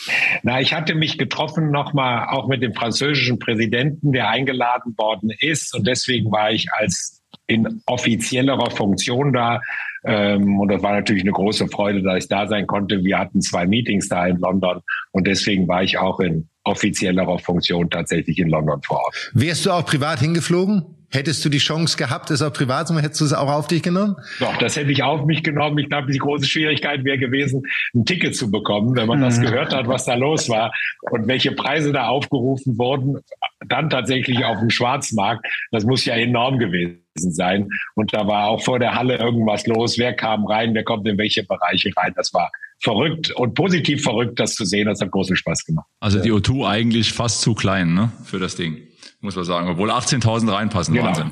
[0.42, 5.74] Na, ich hatte mich getroffen nochmal auch mit dem französischen Präsidenten, der eingeladen worden ist.
[5.74, 9.60] Und deswegen war ich als in offiziellerer Funktion da.
[10.04, 13.02] Ähm, und das war natürlich eine große Freude, dass ich da sein konnte.
[13.02, 14.80] Wir hatten zwei Meetings da in London
[15.12, 19.30] und deswegen war ich auch in offiziellerer Funktion tatsächlich in London vor Ort.
[19.34, 20.99] Wärst du auch privat hingeflogen?
[21.12, 23.66] Hättest du die Chance gehabt, es auch privat zu machen, hättest du es auch auf
[23.66, 24.14] dich genommen?
[24.38, 25.76] Doch, das hätte ich auf mich genommen.
[25.78, 29.24] Ich glaube, die große Schwierigkeit wäre gewesen, ein Ticket zu bekommen, wenn man mhm.
[29.24, 30.72] das gehört hat, was da los war
[31.10, 33.18] und welche Preise da aufgerufen wurden.
[33.66, 35.44] Dann tatsächlich auf dem Schwarzmarkt.
[35.72, 37.68] Das muss ja enorm gewesen sein.
[37.96, 39.98] Und da war auch vor der Halle irgendwas los.
[39.98, 40.74] Wer kam rein?
[40.74, 42.12] Wer kommt in welche Bereiche rein?
[42.14, 44.86] Das war verrückt und positiv verrückt, das zu sehen.
[44.86, 45.86] Das hat großen Spaß gemacht.
[45.98, 48.78] Also die O2 eigentlich fast zu klein, ne, für das Ding
[49.20, 49.68] muss man sagen.
[49.68, 51.06] Obwohl 18.000 reinpassen, genau.
[51.08, 51.30] Wahnsinn.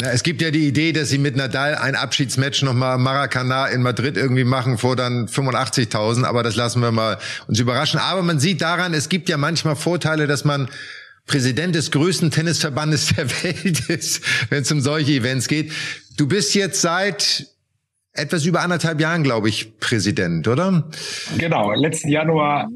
[0.00, 3.82] Ja, es gibt ja die Idee, dass sie mit Nadal ein Abschiedsmatch nochmal Maracana in
[3.82, 7.98] Madrid irgendwie machen vor dann 85.000, aber das lassen wir mal uns überraschen.
[7.98, 10.68] Aber man sieht daran, es gibt ja manchmal Vorteile, dass man
[11.26, 15.72] Präsident des größten Tennisverbandes der Welt ist, wenn es um solche Events geht.
[16.16, 17.46] Du bist jetzt seit
[18.12, 20.90] etwas über anderthalb Jahren, glaube ich, Präsident, oder?
[21.38, 22.68] Genau, letzten Januar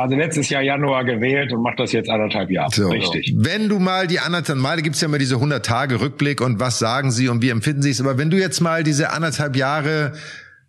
[0.00, 2.70] also letztes Jahr Januar gewählt und macht das jetzt anderthalb Jahre.
[2.72, 2.88] So.
[2.88, 3.34] Richtig.
[3.36, 6.78] Wenn du mal die anderthalb Mal, gibt's ja immer diese 100 Tage Rückblick und was
[6.78, 8.00] sagen sie und wie empfinden sie es.
[8.00, 10.12] Aber wenn du jetzt mal diese anderthalb Jahre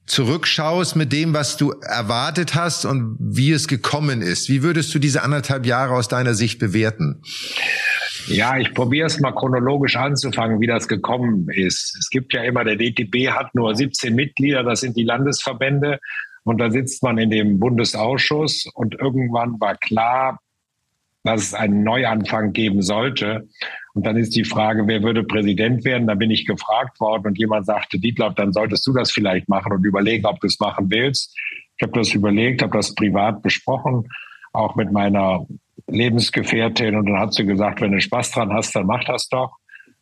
[0.05, 4.99] zurückschaust mit dem, was du erwartet hast und wie es gekommen ist, wie würdest du
[4.99, 7.21] diese anderthalb Jahre aus deiner Sicht bewerten?
[8.27, 11.97] Ja, ich probiere es mal chronologisch anzufangen, wie das gekommen ist.
[11.99, 15.99] Es gibt ja immer, der DTB hat nur 17 Mitglieder, das sind die Landesverbände.
[16.43, 20.39] Und da sitzt man in dem Bundesausschuss und irgendwann war klar,
[21.23, 23.47] dass es einen Neuanfang geben sollte.
[23.93, 26.07] Und dann ist die Frage, wer würde Präsident werden?
[26.07, 29.71] Da bin ich gefragt worden und jemand sagte, Dietloff, dann solltest du das vielleicht machen
[29.71, 31.33] und überlegen, ob du es machen willst.
[31.77, 34.09] Ich habe das überlegt, habe das privat besprochen,
[34.51, 35.45] auch mit meiner
[35.87, 36.95] Lebensgefährtin.
[36.95, 39.57] Und dann hat sie gesagt, wenn du Spaß dran hast, dann mach das doch.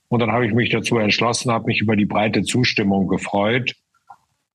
[0.08, 3.75] Und dann habe ich mich dazu entschlossen, habe mich über die breite Zustimmung gefreut.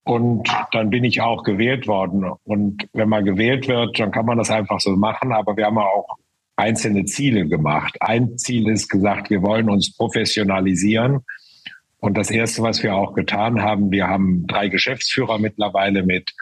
[0.07, 2.23] Und dann bin ich auch gewählt worden.
[2.45, 5.33] Und wenn man gewählt wird, dann kann man das einfach so machen.
[5.33, 6.17] Aber wir haben auch
[6.55, 7.97] einzelne Ziele gemacht.
[7.99, 11.25] Ein Ziel ist gesagt, wir wollen uns professionalisieren.
[11.99, 16.33] Und das Erste, was wir auch getan haben, wir haben drei Geschäftsführer mittlerweile mit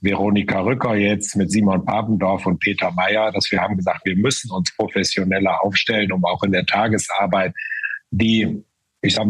[0.00, 4.50] Veronika Rücker jetzt, mit Simon Papendorf und Peter Meyer, dass wir haben gesagt, wir müssen
[4.50, 7.54] uns professioneller aufstellen, um auch in der Tagesarbeit
[8.10, 8.62] die,
[9.02, 9.26] ich sag,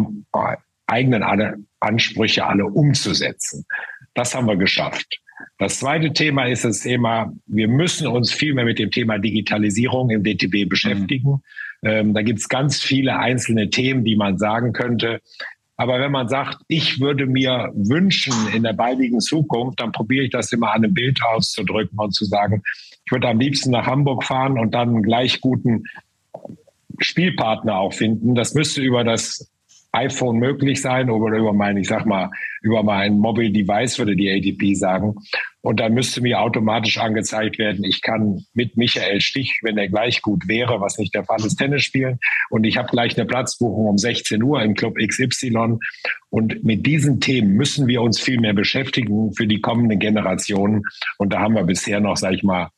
[0.91, 3.65] eigenen alle Ansprüche alle umzusetzen.
[4.15, 5.21] Das haben wir geschafft.
[5.59, 10.11] Das zweite Thema ist das Thema, wir müssen uns viel mehr mit dem Thema Digitalisierung
[10.11, 11.31] im DTB beschäftigen.
[11.31, 11.41] Mhm.
[11.83, 15.21] Ähm, da gibt es ganz viele einzelne Themen, die man sagen könnte.
[15.77, 20.31] Aber wenn man sagt, ich würde mir wünschen in der baldigen Zukunft, dann probiere ich
[20.31, 22.63] das immer an einem Bild auszudrücken und zu sagen,
[23.07, 25.85] ich würde am liebsten nach Hamburg fahren und dann einen gleich guten
[26.99, 28.35] Spielpartner auch finden.
[28.35, 29.50] Das müsste über das
[29.93, 32.31] iPhone möglich sein oder über mein, ich sag mal,
[32.63, 35.15] über mein Mobile Device, würde die ADP sagen.
[35.63, 40.23] Und dann müsste mir automatisch angezeigt werden, ich kann mit Michael Stich, wenn er gleich
[40.23, 42.19] gut wäre, was nicht der Fall ist, Tennis spielen.
[42.49, 45.79] Und ich habe gleich eine Platzbuchung um 16 Uhr im Club XY.
[46.31, 50.83] Und mit diesen Themen müssen wir uns viel mehr beschäftigen für die kommenden Generationen.
[51.19, 52.71] Und da haben wir bisher noch, sage ich mal,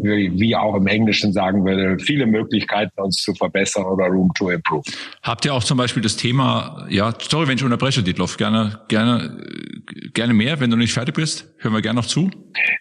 [0.00, 4.82] wie auch im Englischen sagen würde, viele Möglichkeiten, uns zu verbessern oder Room to improve.
[5.22, 9.44] Habt ihr auch zum Beispiel das Thema, ja, sorry, wenn ich unterbreche, Dietloff, gerne, gerne,
[10.14, 12.30] gerne mehr, wenn du nicht fertig bist, hören wir gerne noch zu.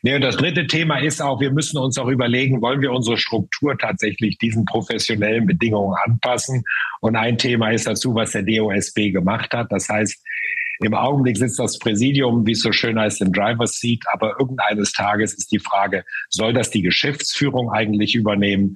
[0.03, 3.17] Nee, und das dritte Thema ist auch, wir müssen uns auch überlegen, wollen wir unsere
[3.17, 6.63] Struktur tatsächlich diesen professionellen Bedingungen anpassen?
[7.01, 9.71] Und ein Thema ist dazu, was der DOSB gemacht hat.
[9.71, 10.23] Das heißt,
[10.81, 14.03] im Augenblick sitzt das Präsidium, wie es so schön heißt, im Driver's Seat.
[14.11, 18.73] Aber irgendeines Tages ist die Frage, soll das die Geschäftsführung eigentlich übernehmen?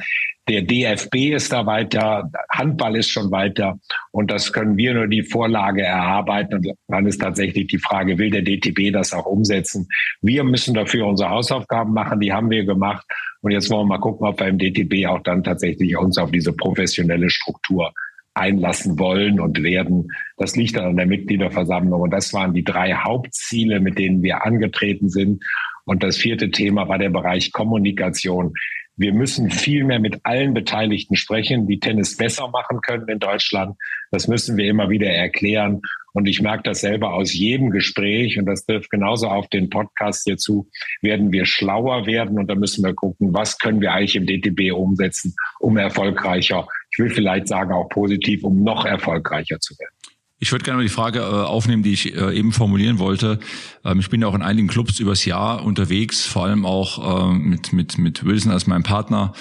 [0.48, 3.80] Der DFB ist da weiter, Handball ist schon weiter
[4.12, 6.58] und das können wir nur die Vorlage erarbeiten.
[6.58, 9.88] Und dann ist tatsächlich die Frage, will der DTB das auch umsetzen?
[10.22, 13.04] Wir müssen dafür unsere Hausaufgaben machen, die haben wir gemacht.
[13.42, 16.30] Und jetzt wollen wir mal gucken, ob wir im DTB auch dann tatsächlich uns auf
[16.30, 17.92] diese professionelle Struktur
[18.36, 20.12] einlassen wollen und werden.
[20.38, 22.02] Das liegt dann an der Mitgliederversammlung.
[22.02, 25.44] Und das waren die drei Hauptziele, mit denen wir angetreten sind.
[25.86, 28.54] Und das vierte Thema war der Bereich Kommunikation.
[28.98, 33.76] Wir müssen viel mehr mit allen Beteiligten sprechen, die Tennis besser machen können in Deutschland.
[34.12, 35.82] Das müssen wir immer wieder erklären.
[36.14, 40.24] Und ich merke das selber aus jedem Gespräch, und das trifft genauso auf den Podcast
[40.24, 40.70] hier zu,
[41.02, 42.40] werden wir schlauer werden.
[42.40, 47.04] Und da müssen wir gucken, was können wir eigentlich im DTB umsetzen, um erfolgreicher, ich
[47.04, 49.94] will vielleicht sagen auch positiv, um noch erfolgreicher zu werden.
[50.38, 53.40] Ich würde gerne mal die Frage äh, aufnehmen, die ich äh, eben formulieren wollte.
[53.84, 57.50] Ähm, ich bin ja auch in einigen Clubs übers Jahr unterwegs, vor allem auch ähm,
[57.50, 59.34] mit, mit, mit Wilson als meinem Partner.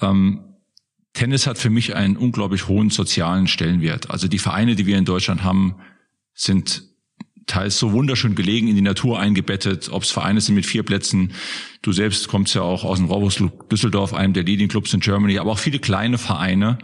[0.00, 0.40] Ähm,
[1.12, 4.10] Tennis hat für mich einen unglaublich hohen sozialen Stellenwert.
[4.10, 5.76] Also die Vereine, die wir in Deutschland haben,
[6.34, 6.89] sind
[7.46, 11.32] teils so wunderschön gelegen in die Natur eingebettet, ob es Vereine sind mit vier Plätzen.
[11.82, 15.38] Du selbst kommst ja auch aus dem Rorbus Düsseldorf, einem der Leading Clubs in Germany,
[15.38, 16.78] aber auch viele kleine Vereine,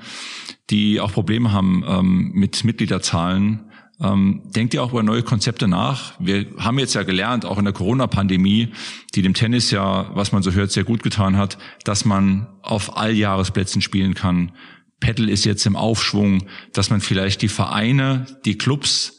[0.71, 3.71] die auch Probleme haben ähm, mit Mitgliederzahlen.
[3.99, 6.15] Ähm, denkt ihr auch über neue Konzepte nach?
[6.19, 8.69] Wir haben jetzt ja gelernt, auch in der Corona-Pandemie,
[9.15, 12.97] die dem Tennis ja, was man so hört, sehr gut getan hat, dass man auf
[12.97, 14.53] Alljahresplätzen spielen kann.
[15.01, 19.16] Paddle ist jetzt im Aufschwung, dass man vielleicht die Vereine, die Clubs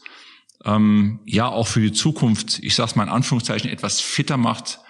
[0.68, 4.80] ähm, ja auch für die Zukunft, ich sage es mal in Anführungszeichen, etwas fitter macht,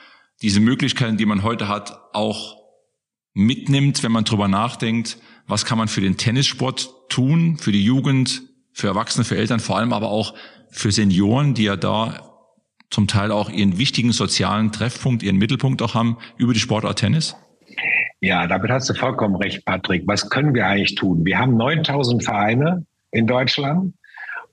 [0.43, 2.57] diese Möglichkeiten, die man heute hat, auch
[3.35, 8.43] mitnimmt, wenn man drüber nachdenkt, was kann man für den Tennissport tun, für die Jugend,
[8.73, 10.35] für Erwachsene, für Eltern, vor allem aber auch
[10.71, 12.25] für Senioren, die ja da
[12.91, 17.37] zum Teil auch ihren wichtigen sozialen Treffpunkt, ihren Mittelpunkt auch haben über die Sportart Tennis?
[18.21, 20.03] Ja, damit hast du vollkommen recht, Patrick.
[20.07, 21.25] Was können wir eigentlich tun?
[21.25, 23.95] Wir haben 9000 Vereine in Deutschland.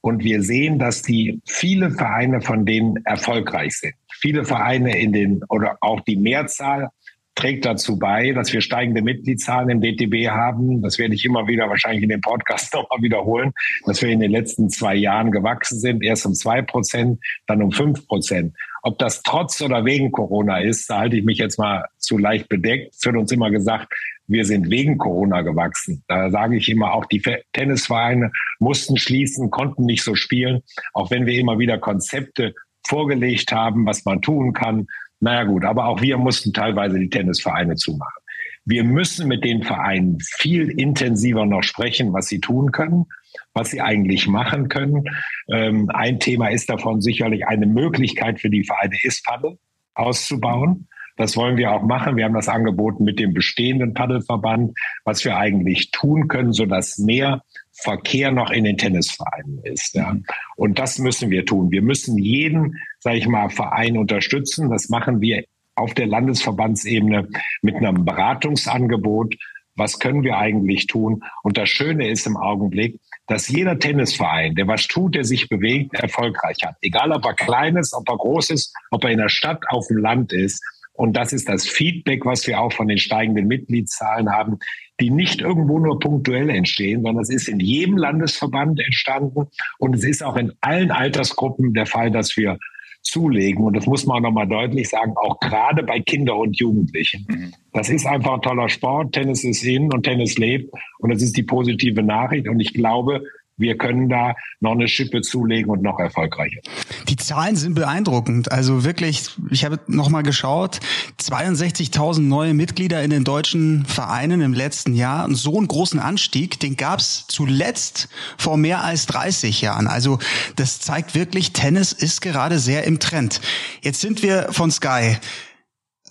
[0.05, 3.95] Und wir sehen, dass die viele Vereine von denen erfolgreich sind.
[4.13, 6.89] Viele Vereine in den oder auch die Mehrzahl
[7.33, 10.83] trägt dazu bei, dass wir steigende Mitgliedszahlen im DTB haben.
[10.83, 13.51] Das werde ich immer wieder wahrscheinlich in dem Podcast nochmal wiederholen,
[13.87, 17.71] dass wir in den letzten zwei Jahren gewachsen sind, erst um zwei Prozent, dann um
[17.71, 18.55] fünf Prozent.
[18.83, 22.47] Ob das trotz oder wegen Corona ist, da halte ich mich jetzt mal zu leicht
[22.47, 22.93] bedeckt.
[22.93, 23.91] Es wird uns immer gesagt,
[24.27, 26.03] wir sind wegen Corona gewachsen.
[26.07, 27.21] Da sage ich immer, auch die
[27.53, 30.61] Tennisvereine mussten schließen, konnten nicht so spielen,
[30.93, 32.53] auch wenn wir immer wieder Konzepte
[32.88, 34.88] vorgelegt haben, was man tun kann.
[35.19, 38.21] Naja gut, aber auch wir mussten teilweise die Tennisvereine zumachen.
[38.65, 43.05] Wir müssen mit den Vereinen viel intensiver noch sprechen, was sie tun können,
[43.53, 45.03] was sie eigentlich machen können.
[45.49, 49.59] Ähm, ein Thema ist davon sicherlich eine Möglichkeit für die Vereine ist Paddel
[49.93, 50.88] auszubauen.
[51.17, 52.17] Das wollen wir auch machen.
[52.17, 57.41] Wir haben das angeboten mit dem bestehenden Paddelverband, was wir eigentlich tun können, sodass mehr
[57.71, 59.95] Verkehr noch in den Tennisvereinen ist.
[59.95, 60.15] Ja.
[60.56, 61.71] Und das müssen wir tun.
[61.71, 64.69] Wir müssen jeden, sage ich mal, Verein unterstützen.
[64.69, 65.43] Das machen wir
[65.75, 67.28] auf der Landesverbandsebene
[67.62, 69.36] mit einem Beratungsangebot.
[69.75, 71.23] Was können wir eigentlich tun?
[71.43, 75.93] Und das Schöne ist im Augenblick, dass jeder Tennisverein, der was tut, der sich bewegt,
[75.95, 76.75] erfolgreich hat.
[76.82, 79.88] Egal, ob er klein ist, ob er groß ist, ob er in der Stadt, auf
[79.88, 80.63] dem Land ist.
[80.95, 84.58] Und das ist das Feedback, was wir auch von den steigenden Mitgliedszahlen haben,
[84.99, 90.03] die nicht irgendwo nur punktuell entstehen, sondern es ist in jedem Landesverband entstanden und es
[90.03, 92.58] ist auch in allen Altersgruppen der Fall, dass wir
[93.05, 93.63] zulegen.
[93.63, 97.25] Und das muss man auch nochmal deutlich sagen, auch gerade bei Kindern und Jugendlichen.
[97.29, 97.53] Mhm.
[97.73, 99.13] Das ist einfach ein toller Sport.
[99.13, 100.73] Tennis ist in und Tennis lebt.
[100.99, 102.47] Und das ist die positive Nachricht.
[102.47, 103.21] Und ich glaube,
[103.57, 106.59] wir können da noch eine Schippe zulegen und noch erfolgreicher.
[107.07, 108.51] Die Zahlen sind beeindruckend.
[108.51, 110.79] Also wirklich, ich habe noch mal geschaut,
[111.21, 115.25] 62.000 neue Mitglieder in den deutschen Vereinen im letzten Jahr.
[115.25, 119.87] Und so einen großen Anstieg, den gab es zuletzt vor mehr als 30 Jahren.
[119.87, 120.19] Also
[120.57, 123.39] das zeigt wirklich, Tennis ist gerade sehr im Trend.
[123.81, 125.17] Jetzt sind wir von Sky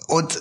[0.09, 0.41] und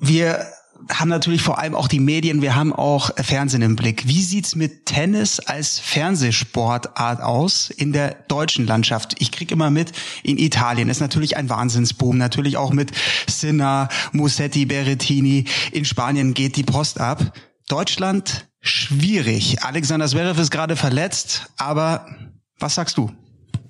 [0.00, 0.46] wir
[0.92, 4.06] haben natürlich vor allem auch die Medien, wir haben auch Fernsehen im Blick.
[4.06, 9.16] Wie sieht's mit Tennis als Fernsehsportart aus in der deutschen Landschaft?
[9.18, 9.92] Ich krieg immer mit,
[10.22, 12.92] in Italien ist natürlich ein Wahnsinnsboom, natürlich auch mit
[13.26, 15.44] Sinner, Musetti, Berrettini.
[15.72, 17.32] In Spanien geht die Post ab.
[17.68, 19.62] Deutschland schwierig.
[19.62, 22.06] Alexander Zverev ist gerade verletzt, aber
[22.58, 23.10] was sagst du?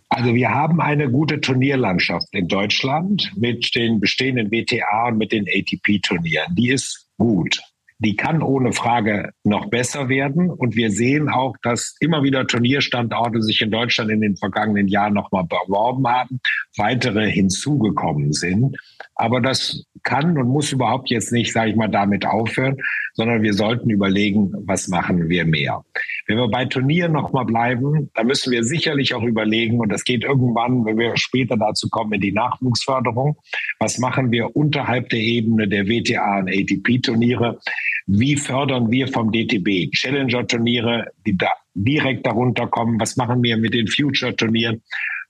[0.08, 5.44] Also wir haben eine gute Turnierlandschaft in Deutschland mit den bestehenden WTA und mit den
[5.48, 6.54] ATP-Turnieren.
[6.54, 7.60] Die ist gut.
[8.00, 10.50] Die kann ohne Frage noch besser werden.
[10.50, 15.14] Und wir sehen auch, dass immer wieder Turnierstandorte sich in Deutschland in den vergangenen Jahren
[15.14, 16.40] nochmal beworben haben,
[16.76, 18.76] weitere hinzugekommen sind.
[19.14, 22.76] Aber das kann und muss überhaupt jetzt nicht, sage ich mal, damit aufhören,
[23.14, 25.84] sondern wir sollten überlegen, was machen wir mehr.
[26.26, 30.24] Wenn wir bei Turnieren nochmal bleiben, da müssen wir sicherlich auch überlegen, und das geht
[30.24, 33.36] irgendwann, wenn wir später dazu kommen, in die Nachwuchsförderung,
[33.78, 37.58] was machen wir unterhalb der Ebene der WTA und ATP-Turniere?
[38.06, 43.00] Wie fördern wir vom DTB Challenger-Turniere, die da direkt darunter kommen?
[43.00, 44.82] Was machen wir mit den Future-Turnieren?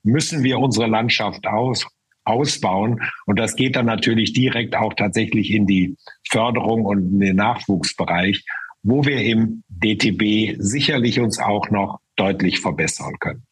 [0.03, 1.87] Müssen wir unsere Landschaft aus,
[2.25, 3.01] ausbauen.
[3.27, 5.97] Und das geht dann natürlich direkt auch tatsächlich in die
[6.29, 8.45] Förderung und in den Nachwuchsbereich,
[8.83, 13.45] wo wir im DTB sicherlich uns auch noch deutlich verbessern können.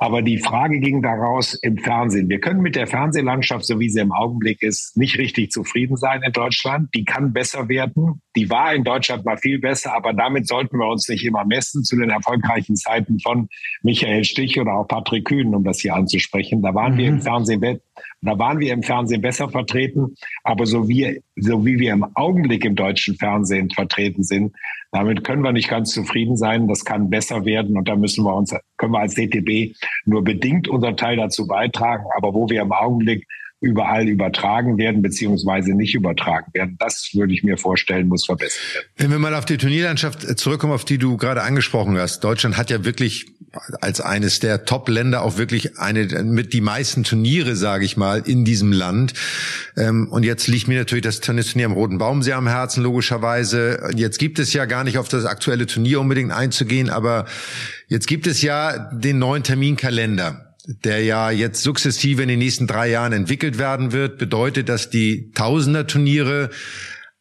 [0.00, 2.28] Aber die Frage ging daraus im Fernsehen.
[2.28, 6.22] Wir können mit der Fernsehlandschaft, so wie sie im Augenblick ist, nicht richtig zufrieden sein
[6.22, 6.88] in Deutschland.
[6.94, 8.22] Die kann besser werden.
[8.36, 11.82] Die war in Deutschland mal viel besser, aber damit sollten wir uns nicht immer messen
[11.82, 13.48] zu den erfolgreichen Zeiten von
[13.82, 16.62] Michael Stich oder auch Patrick Kühn, um das hier anzusprechen.
[16.62, 16.98] Da waren mhm.
[16.98, 17.22] wir im mhm.
[17.22, 17.80] Fernsehen,
[18.20, 20.14] da waren wir im Fernsehen besser vertreten.
[20.44, 24.54] Aber so wie, so wie wir im Augenblick im deutschen Fernsehen vertreten sind,
[24.90, 26.66] damit können wir nicht ganz zufrieden sein.
[26.66, 30.68] Das kann besser werden und da müssen wir uns, können wir als DTB nur bedingt
[30.68, 32.04] unser Teil dazu beitragen.
[32.16, 33.26] Aber wo wir im Augenblick
[33.60, 36.76] überall übertragen werden, beziehungsweise nicht übertragen werden.
[36.78, 38.86] Das würde ich mir vorstellen, muss verbessert werden.
[38.96, 42.22] Wenn wir mal auf die Turnierlandschaft zurückkommen, auf die du gerade angesprochen hast.
[42.22, 43.26] Deutschland hat ja wirklich
[43.80, 48.44] als eines der Top-Länder auch wirklich eine mit die meisten Turniere, sage ich mal, in
[48.44, 49.14] diesem Land.
[49.76, 53.90] Ähm, und jetzt liegt mir natürlich das Tennisturnier am Roten Baum sehr am Herzen, logischerweise.
[53.96, 57.26] Jetzt gibt es ja gar nicht auf das aktuelle Turnier unbedingt einzugehen, aber
[57.88, 62.90] jetzt gibt es ja den neuen Terminkalender der ja jetzt sukzessive in den nächsten drei
[62.90, 66.50] Jahren entwickelt werden wird, bedeutet, dass die Tausender-Turniere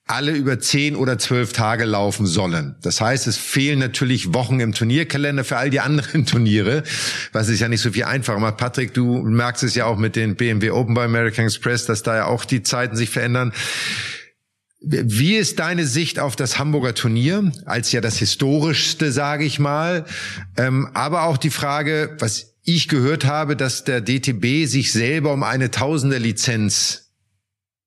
[0.06, 2.76] alle über zehn oder zwölf Tage laufen sollen.
[2.82, 6.84] Das heißt, es fehlen natürlich Wochen im Turnierkalender für all die anderen Turniere,
[7.32, 8.58] was es ja nicht so viel einfacher macht.
[8.58, 12.16] Patrick, du merkst es ja auch mit den BMW Open bei American Express, dass da
[12.16, 13.54] ja auch die Zeiten sich verändern.
[14.80, 20.06] Wie ist deine Sicht auf das Hamburger Turnier als ja das historischste, sage ich mal,
[20.56, 25.44] ähm, aber auch die Frage, was ich gehört habe, dass der DTB sich selber um
[25.44, 27.14] eine Tausender Lizenz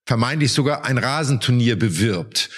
[0.06, 2.48] vermeintlich sogar ein Rasenturnier bewirbt.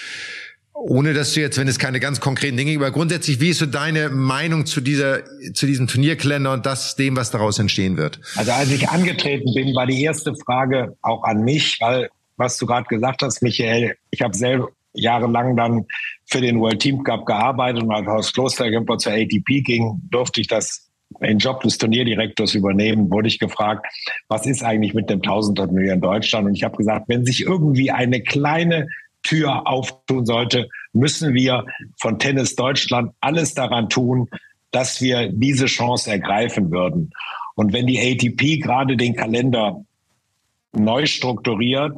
[0.73, 3.65] Ohne dass du jetzt, wenn es keine ganz konkreten Dinge, aber grundsätzlich, wie ist so
[3.65, 8.21] deine Meinung zu dieser, zu diesem Turnierkalender und das, dem, was daraus entstehen wird?
[8.35, 12.65] Also als ich angetreten bin, war die erste Frage auch an mich, weil, was du
[12.65, 15.85] gerade gesagt hast, Michael, ich habe selber jahrelang dann
[16.25, 20.47] für den World Team Cup gearbeitet und als Haus Klosterkemper zur ATP ging, durfte ich
[20.47, 20.82] das
[21.29, 23.85] den Job des Turnierdirektors übernehmen, wurde ich gefragt,
[24.27, 26.47] was ist eigentlich mit dem Tausender-Turnier in Deutschland?
[26.47, 28.87] Und ich habe gesagt, wenn sich irgendwie eine kleine
[29.23, 31.65] Tür auftun sollte, müssen wir
[31.97, 34.29] von Tennis Deutschland alles daran tun,
[34.71, 37.11] dass wir diese Chance ergreifen würden.
[37.55, 39.83] Und wenn die ATP gerade den Kalender
[40.73, 41.97] neu strukturiert,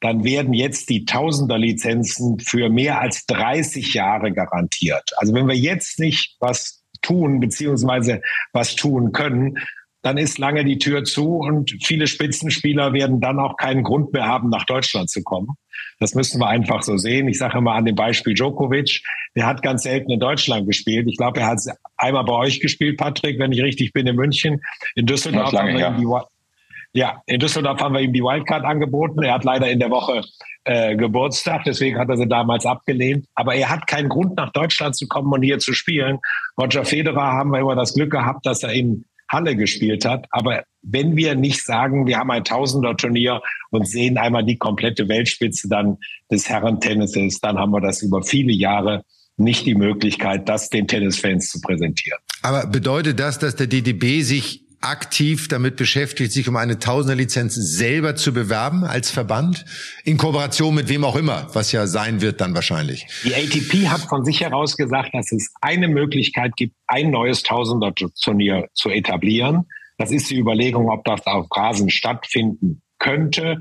[0.00, 5.12] dann werden jetzt die Tausender-Lizenzen für mehr als 30 Jahre garantiert.
[5.16, 8.20] Also wenn wir jetzt nicht was tun, beziehungsweise
[8.52, 9.58] was tun können,
[10.04, 14.26] dann ist lange die Tür zu und viele Spitzenspieler werden dann auch keinen Grund mehr
[14.26, 15.56] haben, nach Deutschland zu kommen.
[15.98, 17.26] Das müssen wir einfach so sehen.
[17.28, 19.02] Ich sage immer an dem Beispiel Djokovic,
[19.34, 21.06] der hat ganz selten in Deutschland gespielt.
[21.08, 21.60] Ich glaube, er hat
[21.96, 24.60] einmal bei euch gespielt, Patrick, wenn ich richtig bin, in München.
[24.94, 25.96] In Düsseldorf lange, haben wir ja.
[25.96, 29.22] ihm die, ja, in Düsseldorf haben wir ihm die Wildcard angeboten.
[29.22, 30.22] Er hat leider in der Woche
[30.64, 33.26] äh, Geburtstag, deswegen hat er sie damals abgelehnt.
[33.34, 36.18] Aber er hat keinen Grund, nach Deutschland zu kommen und hier zu spielen.
[36.60, 40.26] Roger Federer haben wir immer das Glück gehabt, dass er in Halle gespielt hat.
[40.30, 43.40] Aber wenn wir nicht sagen, wir haben ein Tausender-Turnier
[43.70, 45.98] und sehen einmal die komplette Weltspitze dann
[46.30, 49.02] des Herrentennisses, dann haben wir das über viele Jahre
[49.36, 52.18] nicht die Möglichkeit, das den Tennisfans zu präsentieren.
[52.42, 58.16] Aber bedeutet das, dass der DDB sich aktiv damit beschäftigt, sich um eine Tausender-Lizenz selber
[58.16, 59.64] zu bewerben als Verband,
[60.04, 63.06] in Kooperation mit wem auch immer, was ja sein wird dann wahrscheinlich.
[63.24, 68.68] Die ATP hat von sich heraus gesagt, dass es eine Möglichkeit gibt, ein neues Tausender-Turnier
[68.74, 69.66] zu etablieren.
[69.98, 73.58] Das ist die Überlegung, ob das auf Rasen stattfinden könnte.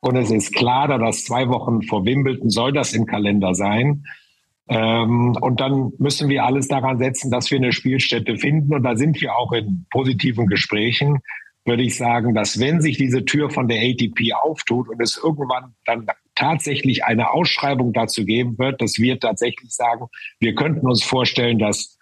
[0.00, 4.04] Und es ist klar, da das zwei Wochen vor Wimbledon soll das im Kalender sein.
[4.68, 8.74] Ähm, und dann müssen wir alles daran setzen, dass wir eine Spielstätte finden.
[8.74, 11.20] Und da sind wir auch in positiven Gesprächen,
[11.64, 15.74] würde ich sagen, dass wenn sich diese Tür von der ATP auftut und es irgendwann
[15.84, 20.06] dann tatsächlich eine Ausschreibung dazu geben wird, dass wir tatsächlich sagen,
[20.38, 21.98] wir könnten uns vorstellen, das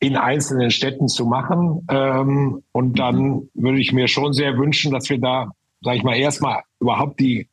[0.00, 1.86] in einzelnen Städten zu machen.
[1.90, 5.50] Ähm, und dann würde ich mir schon sehr wünschen, dass wir da,
[5.82, 7.48] sage ich mal, erstmal überhaupt die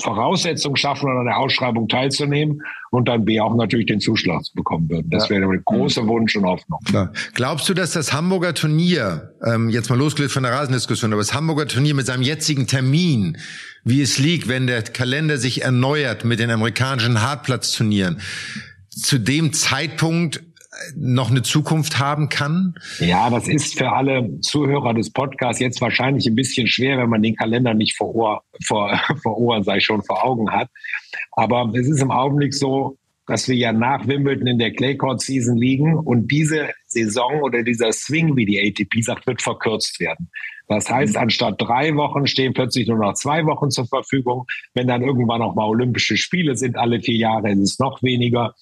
[0.00, 4.88] Voraussetzung schaffen, an der Ausschreibung teilzunehmen und dann B auch natürlich den Zuschlag zu bekommen
[4.88, 5.10] würden.
[5.10, 5.36] Das ja.
[5.36, 6.80] wäre ein großer Wunsch und Hoffnung.
[6.84, 7.12] Klar.
[7.34, 11.34] Glaubst du, dass das Hamburger Turnier, ähm, jetzt mal losgelöst von der Rasendiskussion, aber das
[11.34, 13.36] Hamburger Turnier mit seinem jetzigen Termin,
[13.84, 18.20] wie es liegt, wenn der Kalender sich erneuert mit den amerikanischen Hartplatzturnieren,
[18.88, 20.42] zu dem Zeitpunkt
[20.96, 22.74] noch eine Zukunft haben kann?
[22.98, 27.22] Ja, das ist für alle Zuhörer des Podcasts jetzt wahrscheinlich ein bisschen schwer, wenn man
[27.22, 30.68] den Kalender nicht vor Ohr, vor, vor Ohren, sei schon vor Augen hat.
[31.32, 32.96] Aber es ist im Augenblick so,
[33.26, 37.62] dass wir ja nach Wimbledon in der Clay Court Season liegen und diese Saison oder
[37.62, 40.28] dieser Swing, wie die ATP sagt, wird verkürzt werden.
[40.68, 44.46] Das heißt, anstatt drei Wochen stehen plötzlich nur noch zwei Wochen zur Verfügung.
[44.74, 48.54] Wenn dann irgendwann noch mal Olympische Spiele sind, alle vier Jahre, ist es noch weniger.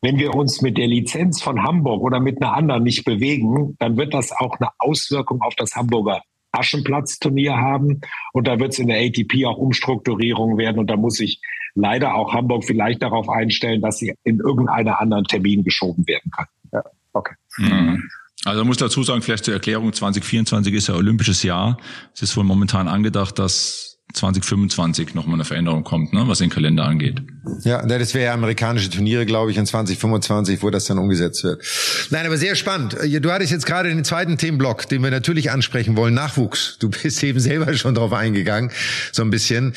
[0.00, 3.96] Wenn wir uns mit der Lizenz von Hamburg oder mit einer anderen nicht bewegen, dann
[3.96, 6.22] wird das auch eine Auswirkung auf das Hamburger
[6.52, 8.00] Aschenplatzturnier haben.
[8.32, 10.78] Und da wird es in der ATP auch Umstrukturierungen werden.
[10.78, 11.40] Und da muss sich
[11.74, 16.46] leider auch Hamburg vielleicht darauf einstellen, dass sie in irgendeinen anderen Termin geschoben werden kann.
[16.72, 17.34] Ja, okay.
[17.58, 18.08] Mhm.
[18.44, 21.76] Also muss dazu sagen, vielleicht zur Erklärung, 2024 ist ja olympisches Jahr.
[22.14, 26.84] Es ist wohl momentan angedacht, dass 2025 nochmal eine Veränderung kommt, ne, was den Kalender
[26.84, 27.22] angeht.
[27.64, 31.62] Ja, das wäre ja amerikanische Turniere, glaube ich, in 2025, wo das dann umgesetzt wird.
[32.10, 32.94] Nein, aber sehr spannend.
[32.94, 36.78] Äh, du hattest jetzt gerade den zweiten Themenblock, den wir natürlich ansprechen wollen, Nachwuchs.
[36.78, 38.70] Du bist eben selber schon drauf eingegangen,
[39.12, 39.74] so ein bisschen.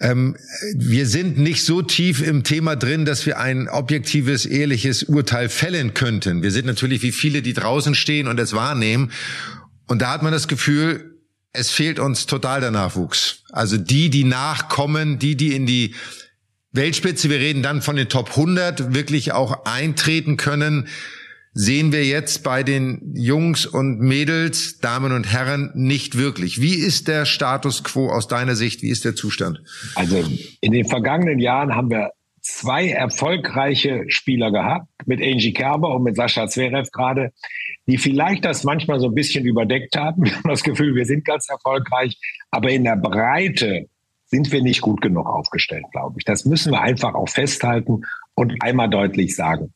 [0.00, 0.36] Ähm,
[0.74, 5.94] wir sind nicht so tief im Thema drin, dass wir ein objektives, ehrliches Urteil fällen
[5.94, 6.42] könnten.
[6.42, 9.12] Wir sind natürlich wie viele, die draußen stehen und es wahrnehmen.
[9.86, 11.17] Und da hat man das Gefühl,
[11.52, 13.44] es fehlt uns total der Nachwuchs.
[13.50, 15.94] Also die, die nachkommen, die, die in die
[16.72, 20.88] Weltspitze, wir reden dann von den Top 100, wirklich auch eintreten können,
[21.54, 26.60] sehen wir jetzt bei den Jungs und Mädels, Damen und Herren nicht wirklich.
[26.60, 28.82] Wie ist der Status quo aus deiner Sicht?
[28.82, 29.60] Wie ist der Zustand?
[29.94, 30.22] Also
[30.60, 36.16] in den vergangenen Jahren haben wir zwei erfolgreiche Spieler gehabt, mit Angie Kerber und mit
[36.16, 37.32] Sascha Zverev gerade,
[37.88, 40.24] die vielleicht das manchmal so ein bisschen überdeckt haben.
[40.24, 42.18] Wir haben das Gefühl, wir sind ganz erfolgreich,
[42.50, 43.86] aber in der Breite
[44.26, 46.24] sind wir nicht gut genug aufgestellt, glaube ich.
[46.24, 48.02] Das müssen wir einfach auch festhalten
[48.34, 49.72] und einmal deutlich sagen.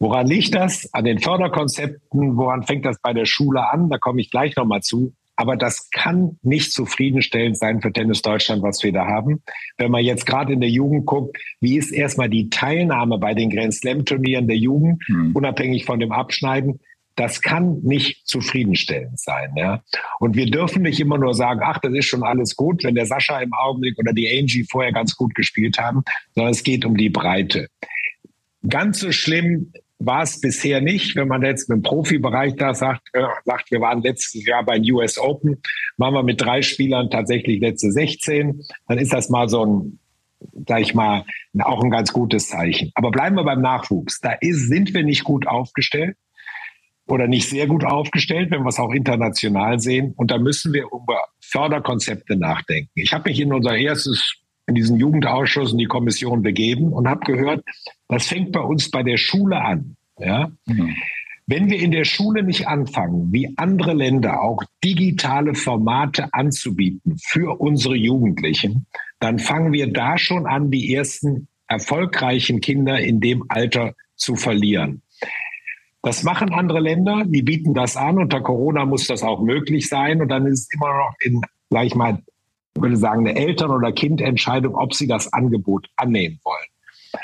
[0.00, 0.92] Woran liegt das?
[0.92, 3.88] An den Förderkonzepten, woran fängt das bei der Schule an?
[3.88, 5.14] Da komme ich gleich nochmal zu.
[5.36, 9.44] Aber das kann nicht zufriedenstellend sein für Tennis Deutschland, was wir da haben.
[9.76, 13.50] Wenn man jetzt gerade in der Jugend guckt, wie ist erstmal die Teilnahme bei den
[13.50, 15.36] Grand Slam Turnieren der Jugend, hm.
[15.36, 16.80] unabhängig von dem Abschneiden,
[17.18, 19.52] das kann nicht zufriedenstellend sein.
[19.56, 19.82] Ja?
[20.20, 23.06] Und wir dürfen nicht immer nur sagen, ach, das ist schon alles gut, wenn der
[23.06, 26.04] Sascha im Augenblick oder die Angie vorher ganz gut gespielt haben,
[26.34, 27.68] sondern es geht um die Breite.
[28.68, 31.16] Ganz so schlimm war es bisher nicht.
[31.16, 35.18] Wenn man jetzt im Profibereich da sagt, äh, sagt, wir waren letztes Jahr bei US
[35.18, 35.60] Open,
[35.96, 39.98] waren wir mit drei Spielern tatsächlich letzte 16, dann ist das mal so ein
[40.68, 41.24] sag ich mal,
[41.58, 42.92] auch ein ganz gutes Zeichen.
[42.94, 44.20] Aber bleiben wir beim Nachwuchs.
[44.20, 46.16] Da ist, sind wir nicht gut aufgestellt
[47.08, 50.12] oder nicht sehr gut aufgestellt, wenn wir es auch international sehen.
[50.16, 52.90] Und da müssen wir über Förderkonzepte nachdenken.
[52.94, 54.34] Ich habe mich in unser erstes,
[54.66, 57.64] in diesen Jugendausschuss und die Kommission begeben und habe gehört,
[58.08, 59.96] das fängt bei uns bei der Schule an.
[60.18, 60.50] Ja?
[60.66, 60.94] Mhm.
[61.46, 67.58] Wenn wir in der Schule nicht anfangen, wie andere Länder auch digitale Formate anzubieten für
[67.58, 68.86] unsere Jugendlichen,
[69.18, 75.02] dann fangen wir da schon an, die ersten erfolgreichen Kinder in dem Alter zu verlieren.
[76.02, 78.18] Das machen andere Länder, die bieten das an.
[78.18, 80.20] Unter Corona muss das auch möglich sein.
[80.20, 81.40] Und dann ist es immer noch in,
[81.70, 82.22] sag ich mal,
[82.74, 86.66] ich würde sagen, eine Eltern- oder Kindentscheidung, ob sie das Angebot annehmen wollen.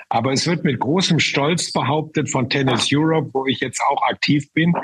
[0.08, 4.50] Aber es wird mit großem Stolz behauptet von Tennis Europe, wo ich jetzt auch aktiv
[4.52, 4.74] bin,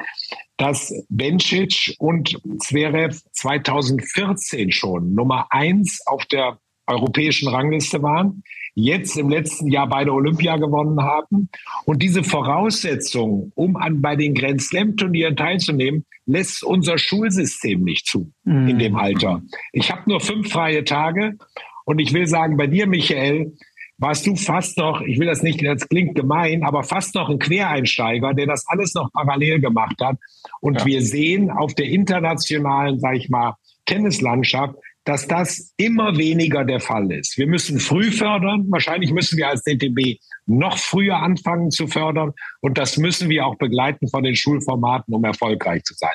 [0.56, 8.42] dass Bencic und Zverev 2014 schon Nummer eins auf der europäischen Rangliste waren,
[8.74, 11.48] jetzt im letzten Jahr beide Olympia gewonnen haben.
[11.84, 18.32] Und diese Voraussetzungen, um an, bei den Grand Slam-Turnieren teilzunehmen, lässt unser Schulsystem nicht zu
[18.44, 18.68] mhm.
[18.68, 19.42] in dem Alter.
[19.72, 21.36] Ich habe nur fünf freie Tage
[21.84, 23.52] und ich will sagen, bei dir, Michael,
[24.00, 27.38] warst du fast noch, ich will das nicht, das klingt gemein, aber fast noch ein
[27.38, 30.16] Quereinsteiger, der das alles noch parallel gemacht hat.
[30.60, 30.86] Und ja.
[30.86, 34.76] wir sehen auf der internationalen, sag ich mal, Tennislandschaft,
[35.10, 37.36] dass das immer weniger der Fall ist.
[37.36, 38.66] Wir müssen früh fördern.
[38.68, 42.30] Wahrscheinlich müssen wir als DTB noch früher anfangen zu fördern.
[42.60, 46.14] Und das müssen wir auch begleiten von den Schulformaten, um erfolgreich zu sein.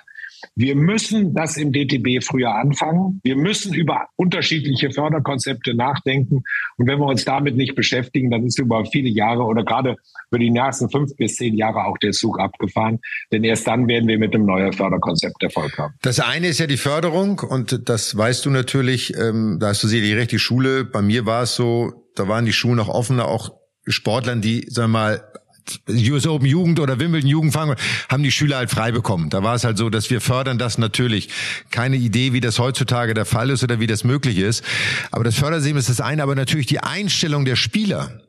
[0.55, 3.19] Wir müssen das im DTB früher anfangen.
[3.23, 6.43] Wir müssen über unterschiedliche Förderkonzepte nachdenken.
[6.77, 9.95] Und wenn wir uns damit nicht beschäftigen, dann ist über viele Jahre oder gerade
[10.29, 12.99] für die nächsten fünf bis zehn Jahre auch der Zug abgefahren.
[13.31, 15.93] Denn erst dann werden wir mit einem neuen Förderkonzept Erfolg haben.
[16.01, 19.87] Das eine ist ja die Förderung und das weißt du natürlich, ähm, da hast du
[19.87, 23.27] sicherlich recht, die Schule, bei mir war es so, da waren die Schulen noch offener,
[23.27, 23.51] auch
[23.87, 25.23] Sportlern, die, sagen wir mal,
[25.89, 27.76] US Open Jugend oder Wimbledon Jugend fangen,
[28.09, 29.30] haben die Schüler halt frei bekommen.
[29.30, 31.30] Da war es halt so, dass wir fördern das natürlich.
[31.72, 34.63] Keine Idee, wie das heutzutage der Fall ist oder wie das möglich ist.
[35.11, 38.22] Aber das Fördersystem ist das eine, aber natürlich die Einstellung der Spieler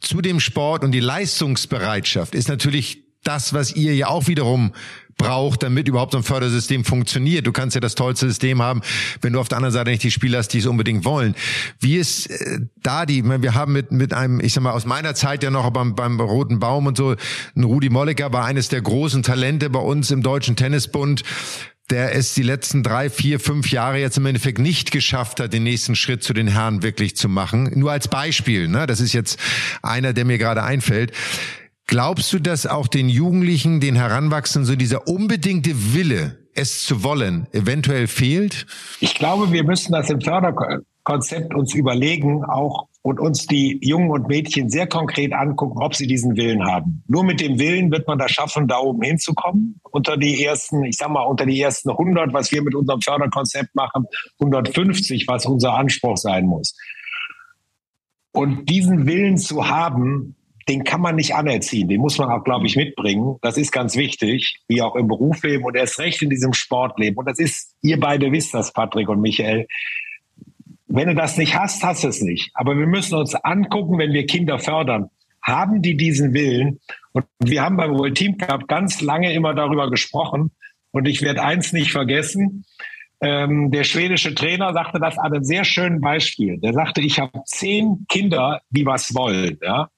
[0.00, 4.72] zu dem Sport und die Leistungsbereitschaft ist natürlich das, was ihr ja auch wiederum
[5.20, 7.46] braucht, damit überhaupt so ein Fördersystem funktioniert.
[7.46, 8.80] Du kannst ja das tollste System haben,
[9.20, 11.34] wenn du auf der anderen Seite nicht die Spieler hast, die es unbedingt wollen.
[11.78, 15.14] Wie ist äh, da die, wir haben mit, mit einem, ich sag mal, aus meiner
[15.14, 17.14] Zeit ja noch beim, beim Roten Baum und so,
[17.56, 21.22] ein Rudi Molliker war eines der großen Talente bei uns im Deutschen Tennisbund
[21.90, 25.64] der es die letzten drei, vier, fünf Jahre jetzt im Endeffekt nicht geschafft hat, den
[25.64, 27.70] nächsten Schritt zu den Herren wirklich zu machen.
[27.74, 28.86] Nur als Beispiel, ne?
[28.86, 29.38] Das ist jetzt
[29.82, 31.12] einer, der mir gerade einfällt.
[31.90, 37.48] Glaubst du, dass auch den Jugendlichen, den Heranwachsenden, so dieser unbedingte Wille, es zu wollen,
[37.50, 38.64] eventuell fehlt?
[39.00, 44.28] Ich glaube, wir müssen das im Förderkonzept uns überlegen, auch und uns die Jungen und
[44.28, 47.02] Mädchen sehr konkret angucken, ob sie diesen Willen haben.
[47.08, 49.80] Nur mit dem Willen wird man das schaffen, da oben hinzukommen.
[49.90, 53.74] Unter die ersten, ich sag mal, unter die ersten 100, was wir mit unserem Förderkonzept
[53.74, 54.04] machen,
[54.38, 56.76] 150, was unser Anspruch sein muss.
[58.30, 60.36] Und diesen Willen zu haben,
[60.68, 61.88] den kann man nicht anerziehen.
[61.88, 63.36] Den muss man auch, glaube ich, mitbringen.
[63.42, 67.16] Das ist ganz wichtig, wie auch im Berufsleben und erst recht in diesem Sportleben.
[67.16, 69.66] Und das ist, ihr beide wisst das, Patrick und Michael.
[70.86, 72.50] Wenn du das nicht hast, hast du es nicht.
[72.54, 75.10] Aber wir müssen uns angucken, wenn wir Kinder fördern,
[75.42, 76.80] haben die diesen Willen?
[77.12, 80.50] Und wir haben beim World Team Cup ganz lange immer darüber gesprochen.
[80.92, 82.64] Und ich werde eins nicht vergessen.
[83.22, 86.58] Ähm, der schwedische Trainer sagte das an einem sehr schönen Beispiel.
[86.58, 89.58] Der sagte, ich habe zehn Kinder, die was wollen.
[89.62, 89.90] Ja?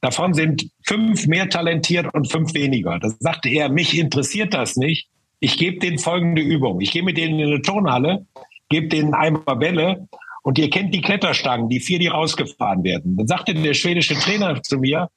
[0.00, 2.98] Davon sind fünf mehr talentiert und fünf weniger.
[2.98, 5.08] Da sagte er, mich interessiert das nicht.
[5.40, 6.80] Ich gebe denen folgende Übung.
[6.80, 8.26] Ich gehe mit denen in eine Turnhalle,
[8.68, 10.08] gebe denen einmal Bälle
[10.42, 13.16] und ihr kennt die Kletterstangen, die vier, die rausgefahren werden.
[13.16, 15.10] Dann sagte der schwedische Trainer zu mir,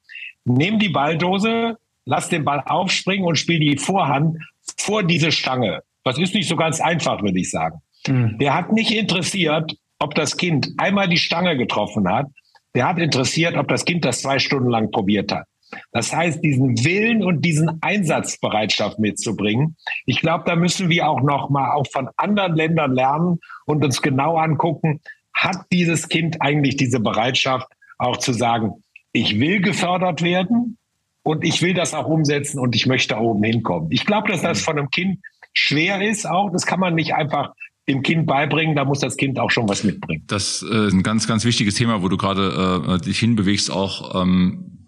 [0.44, 4.38] nimm die Balldose, lass den Ball aufspringen und spiel die Vorhand
[4.76, 5.82] vor diese Stange.
[6.04, 7.80] Das ist nicht so ganz einfach, würde ich sagen.
[8.06, 8.38] Mhm.
[8.38, 12.26] Der hat nicht interessiert, ob das Kind einmal die Stange getroffen hat
[12.74, 15.46] der hat interessiert, ob das Kind das zwei Stunden lang probiert hat.
[15.92, 19.76] Das heißt, diesen Willen und diesen Einsatzbereitschaft mitzubringen.
[20.04, 24.02] Ich glaube, da müssen wir auch noch mal auch von anderen Ländern lernen und uns
[24.02, 25.00] genau angucken,
[25.32, 27.68] hat dieses Kind eigentlich diese Bereitschaft
[27.98, 30.76] auch zu sagen, ich will gefördert werden
[31.22, 33.90] und ich will das auch umsetzen und ich möchte da oben hinkommen.
[33.90, 35.20] Ich glaube, dass das von einem Kind
[35.52, 36.50] schwer ist auch.
[36.50, 37.52] Das kann man nicht einfach
[37.90, 40.24] dem Kind beibringen, da muss das Kind auch schon was mitbringen.
[40.26, 43.70] Das äh, ist ein ganz, ganz wichtiges Thema, wo du gerade äh, dich hinbewegst.
[43.70, 44.78] Auch ähm,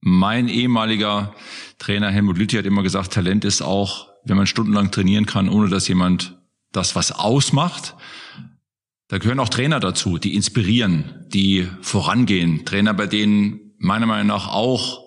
[0.00, 1.34] mein ehemaliger
[1.78, 5.68] Trainer Helmut Lüthi hat immer gesagt, Talent ist auch, wenn man stundenlang trainieren kann, ohne
[5.68, 6.38] dass jemand
[6.72, 7.96] das was ausmacht.
[9.08, 12.64] Da gehören auch Trainer dazu, die inspirieren, die vorangehen.
[12.64, 15.02] Trainer, bei denen meiner Meinung nach auch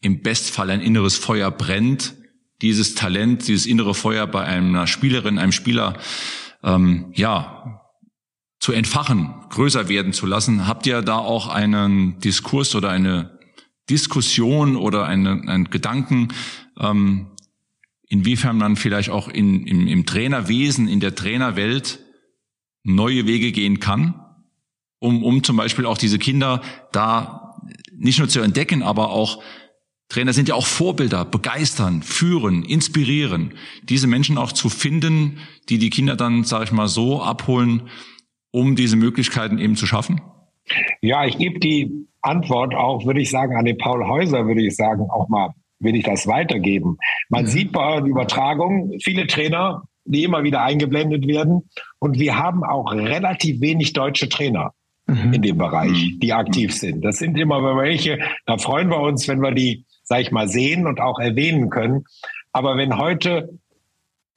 [0.00, 2.14] im Bestfall ein inneres Feuer brennt,
[2.62, 5.98] dieses Talent, dieses innere Feuer bei einer Spielerin, einem Spieler,
[6.62, 7.80] ähm, ja,
[8.58, 10.66] zu entfachen, größer werden zu lassen.
[10.66, 13.38] Habt ihr da auch einen Diskurs oder eine
[13.88, 16.28] Diskussion oder eine, einen Gedanken,
[16.78, 17.30] ähm,
[18.06, 22.00] inwiefern man vielleicht auch in, im, im Trainerwesen, in der Trainerwelt
[22.82, 24.20] neue Wege gehen kann,
[24.98, 27.56] um, um zum Beispiel auch diese Kinder da
[27.96, 29.42] nicht nur zu entdecken, aber auch
[30.10, 33.54] Trainer sind ja auch Vorbilder, begeistern, führen, inspirieren.
[33.84, 35.38] Diese Menschen auch zu finden,
[35.68, 37.88] die die Kinder dann, sage ich mal, so abholen,
[38.50, 40.20] um diese Möglichkeiten eben zu schaffen?
[41.00, 44.76] Ja, ich gebe die Antwort auch, würde ich sagen, an den Paul Häuser, würde ich
[44.76, 46.98] sagen, auch mal, will ich das weitergeben.
[47.28, 47.48] Man mhm.
[47.48, 51.70] sieht bei euren Übertragungen viele Trainer, die immer wieder eingeblendet werden.
[52.00, 54.72] Und wir haben auch relativ wenig deutsche Trainer
[55.06, 55.32] mhm.
[55.32, 57.04] in dem Bereich, die aktiv sind.
[57.04, 60.88] Das sind immer welche, da freuen wir uns, wenn wir die, sag ich mal, sehen
[60.88, 62.04] und auch erwähnen können.
[62.52, 63.48] Aber wenn heute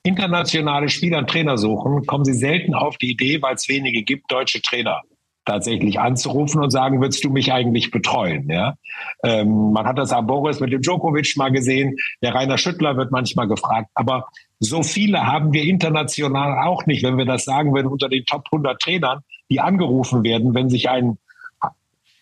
[0.04, 4.32] internationale Spieler einen Trainer suchen, kommen sie selten auf die Idee, weil es wenige gibt,
[4.32, 5.02] deutsche Trainer
[5.46, 8.50] tatsächlich anzurufen und sagen, würdest du mich eigentlich betreuen?
[8.50, 8.76] Ja?
[9.24, 11.96] Ähm, man hat das am Boris mit dem Djokovic mal gesehen.
[12.22, 13.90] Der Rainer Schüttler wird manchmal gefragt.
[13.96, 14.28] Aber
[14.60, 18.44] so viele haben wir international auch nicht, wenn wir das sagen würden, unter den Top
[18.52, 21.18] 100 Trainern, die angerufen werden, wenn sich ein,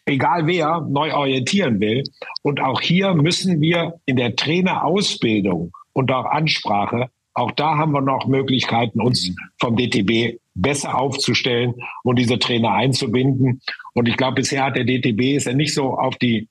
[0.06, 2.04] egal wer, neu orientieren will.
[2.42, 8.02] Und auch hier müssen wir in der Trainerausbildung und auch Ansprache auch da haben wir
[8.02, 9.36] noch Möglichkeiten, uns mhm.
[9.60, 13.62] vom DTB besser aufzustellen und diese Trainer einzubinden.
[13.94, 16.50] Und ich glaube, bisher hat der DTB ist ja nicht so auf die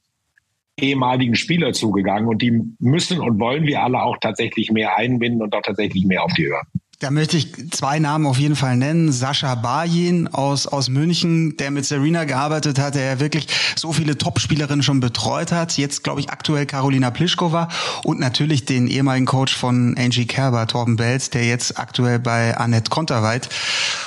[0.79, 5.55] ehemaligen Spieler zugegangen und die müssen und wollen wir alle auch tatsächlich mehr einbinden und
[5.55, 6.67] auch tatsächlich mehr auf die hören.
[7.01, 9.11] Da möchte ich zwei Namen auf jeden Fall nennen.
[9.11, 14.19] Sascha Bajin aus, aus München, der mit Serena gearbeitet hat, der ja wirklich so viele
[14.19, 15.79] Topspielerinnen schon betreut hat.
[15.79, 17.71] Jetzt, glaube ich, aktuell Carolina Pliskova
[18.05, 22.91] und natürlich den ehemaligen Coach von Angie Kerber, Torben Belz, der jetzt aktuell bei Annette
[22.91, 23.49] Konterweit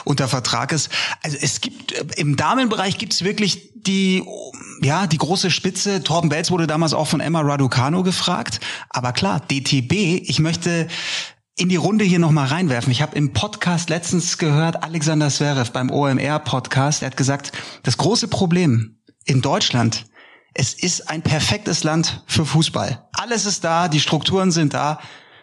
[0.03, 0.91] unter Vertrag ist.
[1.23, 4.23] Also es gibt, im Damenbereich gibt es wirklich die,
[4.83, 6.03] ja, die große Spitze.
[6.03, 8.59] Torben Belz wurde damals auch von Emma Raducano gefragt.
[8.91, 10.87] Aber klar, DTB, ich möchte
[11.55, 12.91] in die Runde hier nochmal reinwerfen.
[12.91, 17.51] Ich habe im Podcast letztens gehört, Alexander Zverev beim OMR-Podcast, er hat gesagt,
[17.83, 20.05] das große Problem in Deutschland,
[20.55, 23.07] es ist ein perfektes Land für Fußball.
[23.13, 24.99] Alles ist da, die Strukturen sind da,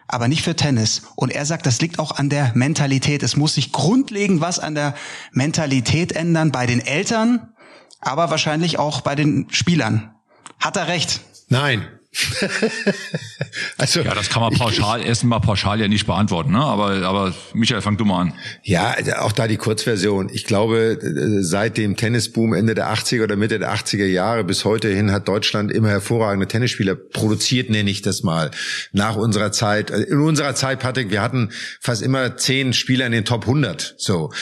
[0.06, 1.02] aber nicht für Tennis.
[1.16, 3.22] Und er sagt, das liegt auch an der Mentalität.
[3.22, 4.94] Es muss sich grundlegend was an der
[5.32, 7.54] Mentalität ändern bei den Eltern,
[8.00, 10.14] aber wahrscheinlich auch bei den Spielern.
[10.58, 11.20] Hat er recht?
[11.48, 11.86] Nein,
[13.78, 16.58] also, ja, das kann man pauschal, erst mal pauschal ja nicht beantworten, ne?
[16.58, 18.34] aber, aber Michael, fang du mal an.
[18.64, 20.28] Ja, auch da die Kurzversion.
[20.32, 20.98] Ich glaube,
[21.40, 25.28] seit dem Tennisboom Ende der 80er oder Mitte der 80er Jahre bis heute hin hat
[25.28, 28.50] Deutschland immer hervorragende Tennisspieler produziert, nenne ich das mal.
[28.92, 33.24] Nach unserer Zeit, in unserer Zeit, Patrick, wir hatten fast immer zehn Spieler in den
[33.24, 33.94] Top 100.
[33.98, 34.32] So.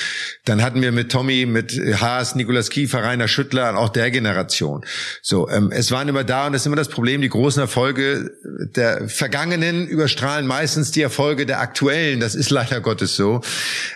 [0.47, 4.87] Dann hatten wir mit Tommy, mit Haas, Nikolas Kiefer, Rainer Schüttler, auch der Generation.
[5.21, 7.61] So, ähm, es waren immer da und das ist immer das Problem, die großen großen
[7.61, 8.31] Erfolge
[8.77, 12.21] der Vergangenen überstrahlen meistens die Erfolge der aktuellen.
[12.21, 13.41] Das ist leider Gottes so.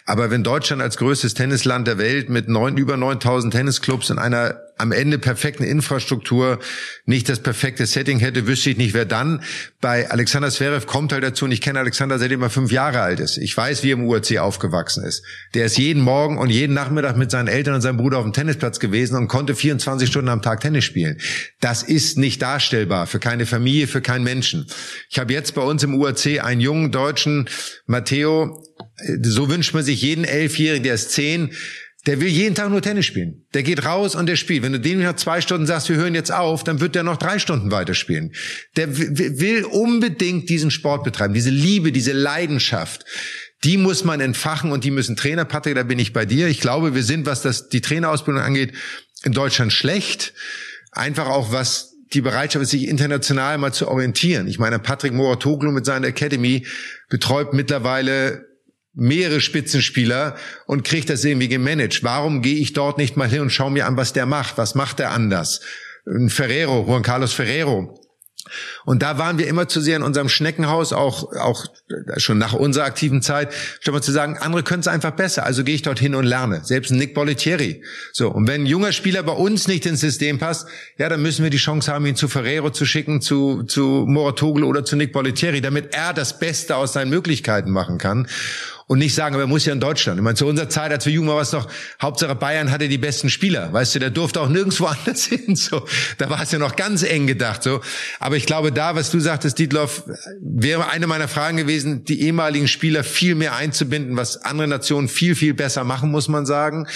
[0.05, 4.61] Aber wenn Deutschland als größtes Tennisland der Welt mit neun, über 9000 Tennisclubs in einer
[4.83, 6.59] am Ende perfekten Infrastruktur
[7.07, 9.43] nicht das perfekte Setting hätte, wüsste ich nicht, wer dann.
[9.81, 13.21] Bei Alexander Zverev kommt halt dazu, und ich kenne Alexander seitdem er fünf Jahre alt
[13.21, 13.39] ist.
[13.39, 15.25] Ich weiß, wie er im UAC aufgewachsen ist.
[15.55, 18.33] Der ist jeden Morgen und jeden Nachmittag mit seinen Eltern und seinem Bruder auf dem
[18.33, 21.19] Tennisplatz gewesen und konnte 24 Stunden am Tag Tennis spielen.
[21.61, 24.67] Das ist nicht darstellbar für keine Familie, für keinen Menschen.
[25.09, 27.49] Ich habe jetzt bei uns im UAC einen jungen Deutschen,
[27.87, 28.65] Matteo,
[29.23, 31.53] so wünscht man sich jeden Elfjährigen, der ist zehn,
[32.07, 33.47] der will jeden Tag nur Tennis spielen.
[33.55, 34.65] Der geht raus und der spielt.
[34.65, 37.17] Wenn du dem nach zwei Stunden sagst, wir hören jetzt auf, dann wird der noch
[37.17, 38.33] drei Stunden weiterspielen.
[38.77, 43.05] Der will unbedingt diesen Sport betreiben, diese Liebe, diese Leidenschaft.
[43.63, 46.49] Die muss man entfachen und die müssen Trainer, Patrick, da bin ich bei dir.
[46.49, 48.73] Ich glaube, wir sind, was das die Trainerausbildung angeht,
[49.23, 50.35] in Deutschland schlecht.
[50.91, 54.49] Einfach auch was die Bereitschaft ist, sich international mal zu orientieren.
[54.49, 56.67] Ich meine, Patrick Moratoglu mit seiner Academy
[57.09, 58.52] betreut mittlerweile
[58.95, 60.37] mehrere Spitzenspieler
[60.67, 62.03] und kriegt das irgendwie gemanagt.
[62.03, 64.59] Warum gehe ich dort nicht mal hin und schaue mir an, was der macht?
[64.59, 65.61] Was macht er anders?
[66.07, 67.99] Ein Ferrero, Juan Carlos Ferrero.
[68.85, 71.67] Und da waren wir immer zu sehr in unserem Schneckenhaus, auch, auch
[72.17, 75.63] schon nach unserer aktiven Zeit, statt mal zu sagen, andere können es einfach besser, also
[75.63, 76.63] gehe ich dorthin und lerne.
[76.65, 77.83] Selbst Nick Bollettieri.
[78.13, 78.31] So.
[78.31, 80.67] Und wenn ein junger Spieler bei uns nicht ins System passt,
[80.99, 84.67] ja, dann müssen wir die Chance haben, ihn zu Ferrero zu schicken, zu, zu Moratoglu
[84.67, 88.27] oder zu Nick Bollettieri, damit er das Beste aus seinen Möglichkeiten machen kann.
[88.93, 90.19] Und nicht sagen, aber er muss ja in Deutschland.
[90.19, 91.67] Ich meine, zu unserer Zeit, als wir jung waren, war es noch,
[92.03, 93.73] Hauptsache Bayern hatte die besten Spieler.
[93.73, 95.57] Weißt du, der durfte auch nirgendwo anders hin.
[95.57, 95.87] So,
[96.19, 97.63] da war es ja noch ganz eng gedacht.
[97.63, 97.81] So,
[98.21, 100.03] aber ich glaube, da, was du sagtest, Dietloff,
[100.43, 105.37] wäre eine meiner Fragen gewesen, die ehemaligen Spieler viel mehr einzubinden, was andere Nationen viel,
[105.37, 106.87] viel besser machen, muss man sagen.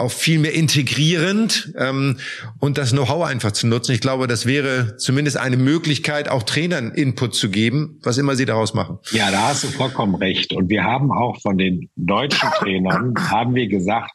[0.00, 2.18] Auch viel mehr integrierend ähm,
[2.58, 3.92] und das Know-how einfach zu nutzen.
[3.92, 8.46] Ich glaube, das wäre zumindest eine Möglichkeit, auch Trainern Input zu geben, was immer sie
[8.46, 8.98] daraus machen.
[9.12, 10.52] Ja, da hast du vollkommen recht.
[10.54, 14.12] Und wir haben auch von den deutschen Trainern, haben wir gesagt,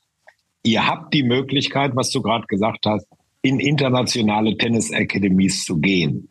[0.64, 3.06] ihr habt die Möglichkeit, was du gerade gesagt hast,
[3.44, 6.28] in internationale Tennis-Academies zu gehen.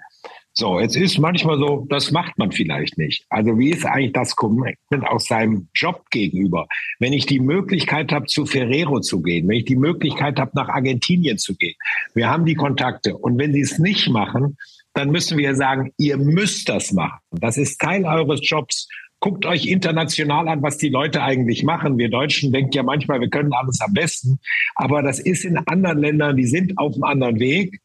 [0.56, 3.26] So, jetzt ist manchmal so, das macht man vielleicht nicht.
[3.28, 6.68] Also wie ist eigentlich das Commitment aus seinem Job gegenüber?
[7.00, 10.68] Wenn ich die Möglichkeit habe, zu Ferrero zu gehen, wenn ich die Möglichkeit habe, nach
[10.68, 11.74] Argentinien zu gehen,
[12.14, 13.16] wir haben die Kontakte.
[13.16, 14.56] Und wenn sie es nicht machen,
[14.92, 17.18] dann müssen wir sagen, ihr müsst das machen.
[17.32, 18.88] Das ist Teil eures Jobs.
[19.18, 21.98] Guckt euch international an, was die Leute eigentlich machen.
[21.98, 24.38] Wir Deutschen denken ja manchmal, wir können alles am besten.
[24.76, 27.80] Aber das ist in anderen Ländern, die sind auf einem anderen Weg.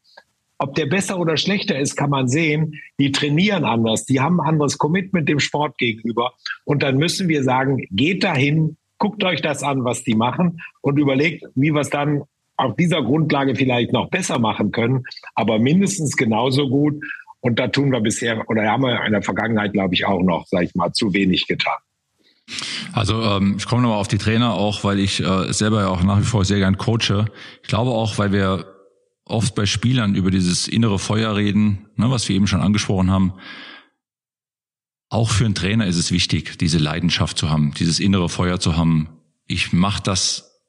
[0.62, 2.74] Ob der besser oder schlechter ist, kann man sehen.
[2.98, 6.34] Die trainieren anders, die haben ein anderes Commitment dem Sport gegenüber.
[6.64, 10.98] Und dann müssen wir sagen, geht dahin, guckt euch das an, was die machen und
[10.98, 12.24] überlegt, wie wir es dann
[12.58, 15.04] auf dieser Grundlage vielleicht noch besser machen können,
[15.34, 17.02] aber mindestens genauso gut.
[17.40, 20.46] Und da tun wir bisher oder haben wir in der Vergangenheit, glaube ich, auch noch,
[20.46, 21.78] sage ich mal, zu wenig getan.
[22.92, 26.02] Also ähm, ich komme nochmal auf die Trainer auch, weil ich äh, selber ja auch
[26.02, 27.24] nach wie vor sehr gern coache.
[27.62, 28.66] Ich glaube auch, weil wir
[29.30, 33.34] oft bei Spielern über dieses innere Feuer reden, ne, was wir eben schon angesprochen haben.
[35.08, 38.76] Auch für einen Trainer ist es wichtig, diese Leidenschaft zu haben, dieses innere Feuer zu
[38.76, 39.08] haben.
[39.46, 40.62] Ich mache das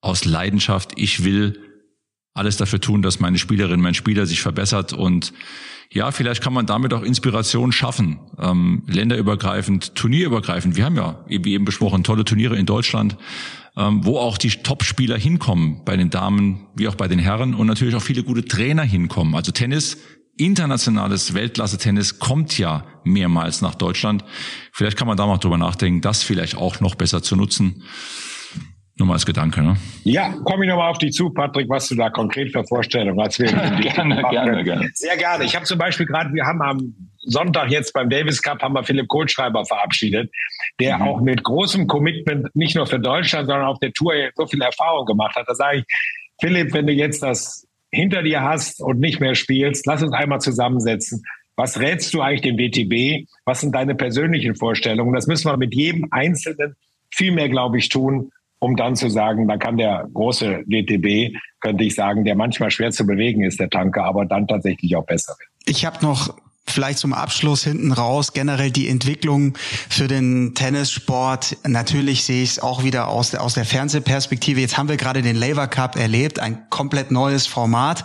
[0.00, 0.92] aus Leidenschaft.
[0.96, 1.60] Ich will
[2.34, 5.32] alles dafür tun, dass meine Spielerin, mein Spieler sich verbessert und
[5.90, 10.76] ja, vielleicht kann man damit auch Inspiration schaffen, ähm, länderübergreifend, turnierübergreifend.
[10.76, 13.16] Wir haben ja, wie eben besprochen, tolle Turniere in Deutschland,
[13.76, 17.66] ähm, wo auch die Top-Spieler hinkommen, bei den Damen wie auch bei den Herren und
[17.66, 19.34] natürlich auch viele gute Trainer hinkommen.
[19.34, 19.96] Also Tennis,
[20.36, 24.24] internationales Weltklasse-Tennis kommt ja mehrmals nach Deutschland.
[24.72, 27.82] Vielleicht kann man da mal drüber nachdenken, das vielleicht auch noch besser zu nutzen.
[28.98, 29.76] Nur mal als Gedanke, ne?
[30.02, 33.38] Ja, komme ich nochmal auf dich zu, Patrick, was du da konkret für Vorstellungen hast.
[33.38, 34.90] gerne, gerne, gerne.
[34.94, 35.44] Sehr gerne.
[35.44, 38.82] Ich habe zum Beispiel gerade, wir haben am Sonntag jetzt beim Davis Cup haben wir
[38.82, 40.32] Philipp Kohlschreiber verabschiedet,
[40.80, 41.02] der mhm.
[41.02, 45.06] auch mit großem Commitment nicht nur für Deutschland, sondern auf der Tour so viel Erfahrung
[45.06, 45.44] gemacht hat.
[45.46, 45.84] Da sage ich,
[46.40, 50.40] Philipp, wenn du jetzt das hinter dir hast und nicht mehr spielst, lass uns einmal
[50.40, 51.22] zusammensetzen.
[51.54, 53.28] Was rätst du eigentlich dem DTB?
[53.44, 55.12] Was sind deine persönlichen Vorstellungen?
[55.12, 56.74] Das müssen wir mit jedem Einzelnen
[57.10, 58.30] viel mehr, glaube ich, tun,
[58.60, 62.90] um dann zu sagen, da kann der große DTB, könnte ich sagen, der manchmal schwer
[62.90, 65.36] zu bewegen ist, der Tanker, aber dann tatsächlich auch besser.
[65.64, 66.34] Ich habe noch
[66.66, 69.56] vielleicht zum Abschluss hinten raus generell die Entwicklung
[69.88, 71.56] für den Tennissport.
[71.66, 74.60] Natürlich sehe ich es auch wieder aus der, aus der Fernsehperspektive.
[74.60, 78.04] Jetzt haben wir gerade den Laver Cup erlebt, ein komplett neues Format.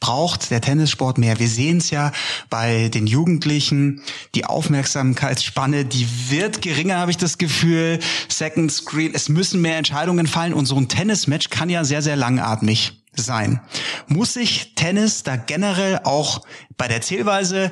[0.00, 1.38] Braucht der Tennissport mehr?
[1.38, 2.12] Wir sehen es ja
[2.48, 4.02] bei den Jugendlichen.
[4.34, 8.00] Die Aufmerksamkeitsspanne, die wird geringer, habe ich das Gefühl.
[8.28, 12.16] Second Screen, es müssen mehr Entscheidungen fallen und so ein Tennismatch kann ja sehr, sehr
[12.16, 13.60] langatmig sein.
[14.06, 16.42] Muss sich Tennis da generell auch
[16.76, 17.70] bei der Zählweise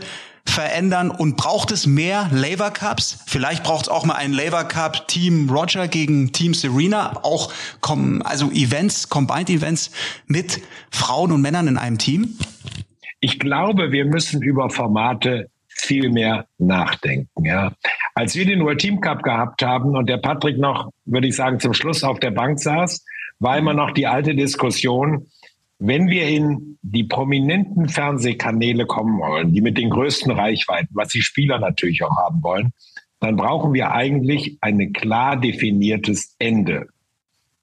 [0.48, 3.22] verändern und braucht es mehr Laver Cups?
[3.26, 8.22] Vielleicht braucht es auch mal einen Laver Cup Team Roger gegen Team Serena, auch kommen
[8.22, 9.90] also Events, Combined Events
[10.26, 12.38] mit Frauen und Männern in einem Team?
[13.20, 17.44] Ich glaube, wir müssen über Formate viel mehr nachdenken.
[17.44, 17.72] Ja.
[18.14, 21.60] Als wir den World Team Cup gehabt haben und der Patrick noch, würde ich sagen,
[21.60, 23.04] zum Schluss auf der Bank saß,
[23.38, 25.26] war immer noch die alte Diskussion,
[25.78, 31.22] wenn wir in die prominenten Fernsehkanäle kommen wollen, die mit den größten Reichweiten, was die
[31.22, 32.72] Spieler natürlich auch haben wollen,
[33.20, 36.86] dann brauchen wir eigentlich ein klar definiertes Ende.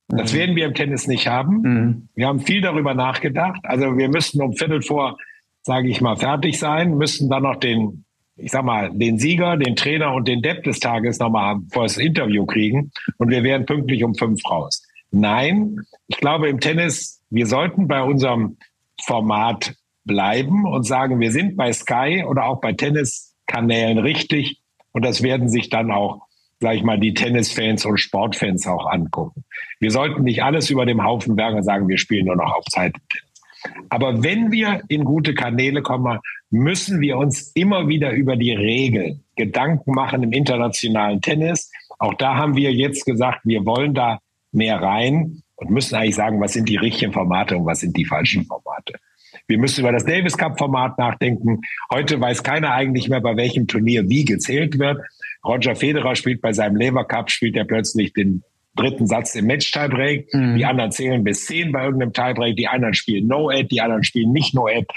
[0.08, 0.38] Das mhm.
[0.38, 1.62] werden wir im Tennis nicht haben.
[1.62, 2.10] Mhm.
[2.16, 3.62] Wir haben viel darüber nachgedacht.
[3.64, 5.18] Also wir müssten um Viertel vor,
[5.62, 8.06] sage ich mal, fertig sein, müssten dann noch den,
[8.36, 11.98] ich sag mal, den Sieger, den Trainer und den Depp des Tages nochmal vor das
[11.98, 14.84] Interview kriegen und wir wären pünktlich um fünf raus.
[15.12, 18.58] Nein, ich glaube im Tennis, wir sollten bei unserem
[19.02, 24.62] Format bleiben und sagen, wir sind bei Sky oder auch bei Tenniskanälen richtig
[24.92, 26.22] und das werden sich dann auch,
[26.60, 29.44] sag ich mal, die Tennisfans und Sportfans auch angucken.
[29.80, 32.66] Wir sollten nicht alles über dem Haufen werfen und sagen, wir spielen nur noch auf
[32.66, 32.94] Zeit.
[33.90, 36.20] Aber wenn wir in gute Kanäle kommen,
[36.50, 41.72] müssen wir uns immer wieder über die Regeln Gedanken machen im internationalen Tennis.
[42.00, 44.20] Auch da haben wir jetzt gesagt, wir wollen da
[44.52, 48.06] mehr rein und müssen eigentlich sagen, was sind die richtigen Formate und was sind die
[48.06, 48.94] falschen Formate.
[49.48, 51.62] Wir müssen über das Davis Cup Format nachdenken.
[51.92, 55.02] Heute weiß keiner eigentlich mehr, bei welchem Turnier wie gezählt wird.
[55.46, 58.44] Roger Federer spielt bei seinem Lever Cup, spielt er plötzlich den
[58.76, 60.34] dritten Satz im Match-Tiebreak.
[60.34, 60.58] Mhm.
[60.58, 62.56] Die anderen zählen bis zehn bei irgendeinem Tiebreak.
[62.56, 64.88] Die anderen spielen No-Ad, die anderen spielen nicht No-Ad.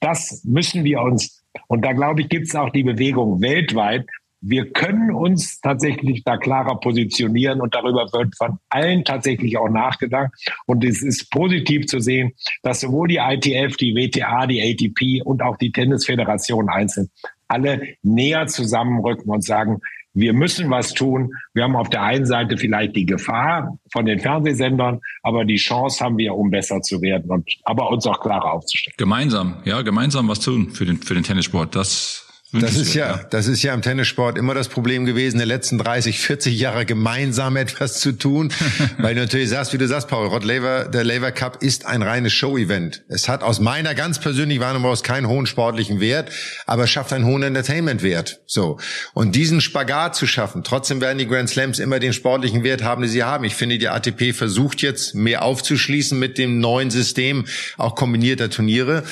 [0.00, 4.06] Das müssen wir uns, und da glaube ich, gibt es auch die Bewegung weltweit,
[4.42, 10.32] wir können uns tatsächlich da klarer positionieren und darüber wird von allen tatsächlich auch nachgedacht.
[10.66, 12.32] Und es ist positiv zu sehen,
[12.62, 17.08] dass sowohl die ITF, die WTA, die ATP und auch die Tennisföderation einzeln
[17.52, 19.80] alle näher zusammenrücken und sagen,
[20.14, 21.32] wir müssen was tun.
[21.54, 26.04] Wir haben auf der einen Seite vielleicht die Gefahr von den Fernsehsendern, aber die Chance
[26.04, 28.94] haben wir, um besser zu werden und aber uns auch klarer aufzustellen.
[28.98, 31.74] Gemeinsam, ja, gemeinsam was tun für den für den Tennissport.
[31.74, 32.21] Das
[32.52, 36.20] das ist ja, das ist ja im Tennissport immer das Problem gewesen, der letzten 30,
[36.20, 38.52] 40 Jahre gemeinsam etwas zu tun.
[38.98, 42.02] Weil du natürlich sagst, wie du sagst, Paul, Rod Laver, der Laver Cup ist ein
[42.02, 43.04] reines Show-Event.
[43.08, 46.30] Es hat aus meiner ganz persönlichen Wahrnehmung aus keinen hohen sportlichen Wert,
[46.66, 48.42] aber schafft einen hohen Entertainment-Wert.
[48.46, 48.78] So.
[49.14, 53.02] Und diesen Spagat zu schaffen, trotzdem werden die Grand Slams immer den sportlichen Wert haben,
[53.02, 53.44] die sie haben.
[53.44, 57.46] Ich finde, die ATP versucht jetzt mehr aufzuschließen mit dem neuen System,
[57.78, 59.04] auch kombinierter Turniere.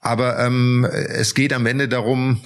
[0.00, 2.40] Aber ähm, es geht am Ende darum,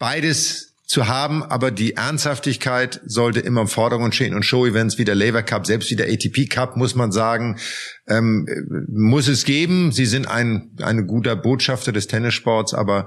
[0.00, 5.14] beides zu haben, aber die Ernsthaftigkeit sollte immer im Vordergrund stehen und Show-Events wie der
[5.14, 7.60] Labour Cup, selbst wie der ATP Cup, muss man sagen,
[8.08, 8.48] ähm,
[8.88, 9.92] muss es geben.
[9.92, 13.06] Sie sind ein, ein guter Botschafter des Tennissports, aber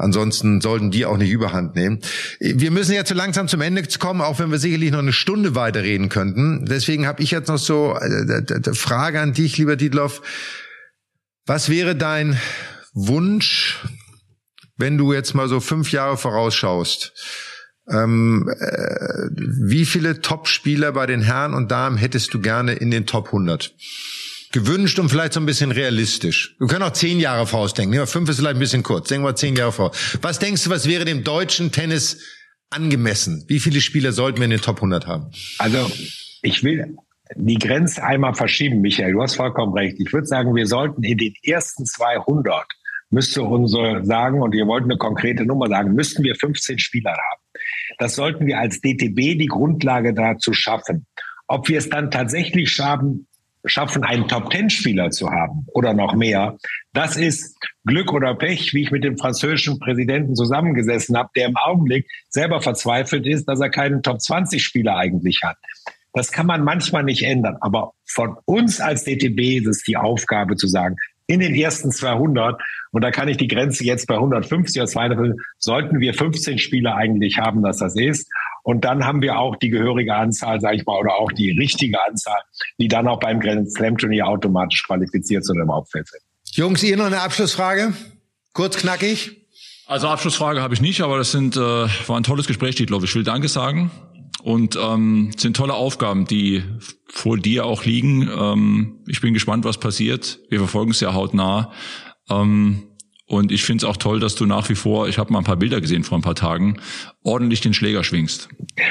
[0.00, 2.00] Ansonsten sollten die auch nicht überhand nehmen.
[2.38, 5.54] Wir müssen jetzt so langsam zum Ende kommen, auch wenn wir sicherlich noch eine Stunde
[5.54, 6.64] weiterreden könnten.
[6.64, 10.22] Deswegen habe ich jetzt noch so äh, Frage an dich, lieber Dietloff.
[11.44, 12.40] Was wäre dein
[12.94, 13.84] Wunsch
[14.80, 17.12] wenn du jetzt mal so fünf Jahre vorausschaust,
[17.88, 23.06] ähm, äh, wie viele Top-Spieler bei den Herren und Damen hättest du gerne in den
[23.06, 23.74] Top 100?
[24.52, 26.56] Gewünscht und vielleicht so ein bisschen realistisch.
[26.58, 27.94] Wir können auch zehn Jahre vorausdenken.
[27.94, 29.08] Ja, fünf ist vielleicht ein bisschen kurz.
[29.08, 29.92] Denken wir zehn Jahre vor.
[30.22, 32.18] Was denkst du, was wäre dem deutschen Tennis
[32.68, 33.44] angemessen?
[33.46, 35.30] Wie viele Spieler sollten wir in den Top 100 haben?
[35.58, 35.90] Also,
[36.42, 36.96] ich will
[37.36, 39.12] die Grenze einmal verschieben, Michael.
[39.12, 39.96] Du hast vollkommen recht.
[40.00, 42.66] Ich würde sagen, wir sollten in den ersten 200
[43.10, 47.42] müsste unsere sagen, und ihr wollt eine konkrete Nummer sagen, müssten wir 15 Spieler haben.
[47.98, 51.06] Das sollten wir als DTB die Grundlage dazu schaffen.
[51.48, 53.26] Ob wir es dann tatsächlich schaffen,
[53.64, 56.56] schaffen, einen Top-Ten-Spieler zu haben oder noch mehr,
[56.92, 61.56] das ist Glück oder Pech, wie ich mit dem französischen Präsidenten zusammengesessen habe, der im
[61.56, 65.56] Augenblick selber verzweifelt ist, dass er keinen Top-20-Spieler eigentlich hat.
[66.12, 67.56] Das kann man manchmal nicht ändern.
[67.60, 70.96] Aber von uns als DTB ist es die Aufgabe zu sagen,
[71.30, 72.60] in den ersten 200.
[72.90, 76.96] Und da kann ich die Grenze jetzt bei 150 oder 200, sollten wir 15 Spieler
[76.96, 78.28] eigentlich haben, dass das ist.
[78.64, 82.04] Und dann haben wir auch die gehörige Anzahl, sage ich mal, oder auch die richtige
[82.04, 82.40] Anzahl,
[82.78, 86.20] die dann auch beim Grand Slam Turnier automatisch qualifiziert sind im Hauptfeld sind.
[86.52, 87.92] Jungs, ihr noch eine Abschlussfrage?
[88.52, 89.46] Kurz knackig.
[89.86, 93.04] Also Abschlussfrage habe ich nicht, aber das sind, äh, war ein tolles Gespräch, Dietloff.
[93.04, 93.90] Ich will Danke sagen.
[94.42, 96.62] Und ähm, sind tolle Aufgaben, die
[97.06, 98.28] vor dir auch liegen.
[98.28, 100.40] Ähm, ich bin gespannt, was passiert.
[100.48, 101.72] Wir verfolgen es ja hautnah.
[102.30, 102.90] Ähm,
[103.26, 105.44] und ich finde es auch toll, dass du nach wie vor, ich habe mal ein
[105.44, 106.80] paar Bilder gesehen vor ein paar Tagen,
[107.22, 108.48] ordentlich den Schläger schwingst.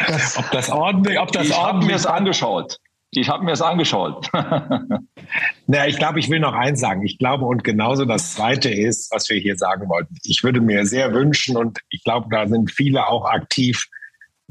[0.07, 2.77] Das, ob das ordentlich, ob das ich habe mir es angeschaut.
[3.11, 4.29] Ich habe mir es angeschaut.
[5.67, 7.03] naja, ich glaube, ich will noch eins sagen.
[7.03, 10.15] Ich glaube, und genauso das Zweite ist, was wir hier sagen wollten.
[10.23, 13.87] Ich würde mir sehr wünschen, und ich glaube, da sind viele auch aktiv,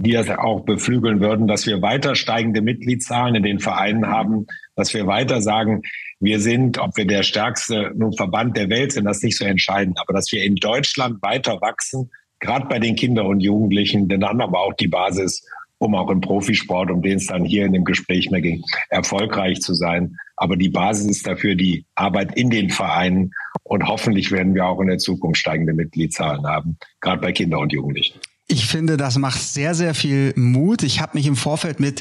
[0.01, 4.47] die das auch beflügeln würden, dass wir weiter steigende Mitgliedszahlen in den Vereinen haben,
[4.77, 5.83] dass wir weiter sagen,
[6.21, 9.99] wir sind, ob wir der stärkste Verband der Welt sind, das ist nicht so entscheidend,
[10.01, 14.41] aber dass wir in Deutschland weiter wachsen, gerade bei den Kindern und Jugendlichen, denn dann
[14.41, 15.45] aber auch die Basis,
[15.79, 19.61] um auch im Profisport, um den es dann hier in dem Gespräch mehr ging, erfolgreich
[19.61, 20.17] zu sein.
[20.37, 23.33] Aber die Basis ist dafür die Arbeit in den Vereinen
[23.63, 27.73] und hoffentlich werden wir auch in der Zukunft steigende Mitgliedszahlen haben, gerade bei Kindern und
[27.73, 28.19] Jugendlichen.
[28.51, 30.83] Ich finde, das macht sehr, sehr viel Mut.
[30.83, 32.01] Ich habe mich im Vorfeld mit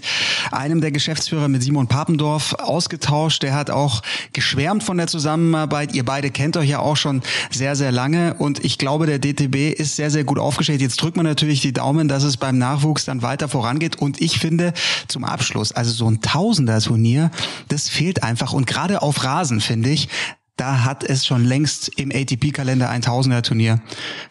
[0.49, 3.43] einem der Geschäftsführer, mit Simon Papendorf, ausgetauscht.
[3.43, 5.93] Der hat auch geschwärmt von der Zusammenarbeit.
[5.93, 7.21] Ihr beide kennt euch ja auch schon
[7.51, 8.33] sehr, sehr lange.
[8.35, 10.79] Und ich glaube, der DTB ist sehr, sehr gut aufgestellt.
[10.79, 13.97] Jetzt drückt man natürlich die Daumen, dass es beim Nachwuchs dann weiter vorangeht.
[13.97, 14.71] Und ich finde,
[15.09, 17.29] zum Abschluss, also so ein Tausender-Turnier,
[17.67, 18.53] das fehlt einfach.
[18.53, 20.07] Und gerade auf Rasen, finde ich,
[20.55, 23.81] da hat es schon längst im ATP-Kalender ein Tausender-Turnier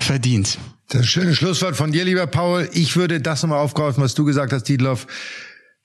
[0.00, 0.56] verdient.
[0.88, 2.68] Das ist ein schönes Schlusswort von dir, lieber Paul.
[2.72, 5.08] Ich würde das nochmal aufgreifen, was du gesagt hast, Dietloff.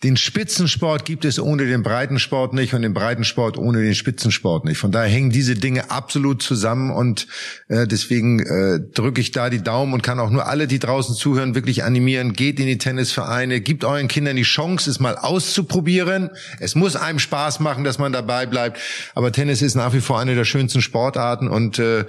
[0.04, 4.78] Den Spitzensport gibt es ohne den Breitensport nicht und den Breitensport ohne den Spitzensport nicht.
[4.78, 7.28] Von daher hängen diese Dinge absolut zusammen und
[7.68, 11.16] äh, deswegen äh, drücke ich da die Daumen und kann auch nur alle, die draußen
[11.16, 12.34] zuhören, wirklich animieren.
[12.34, 16.30] Geht in die Tennisvereine, gibt euren Kindern die Chance, es mal auszuprobieren.
[16.60, 18.80] Es muss einem Spaß machen, dass man dabei bleibt.
[19.14, 22.06] Aber Tennis ist nach wie vor eine der schönsten Sportarten und äh,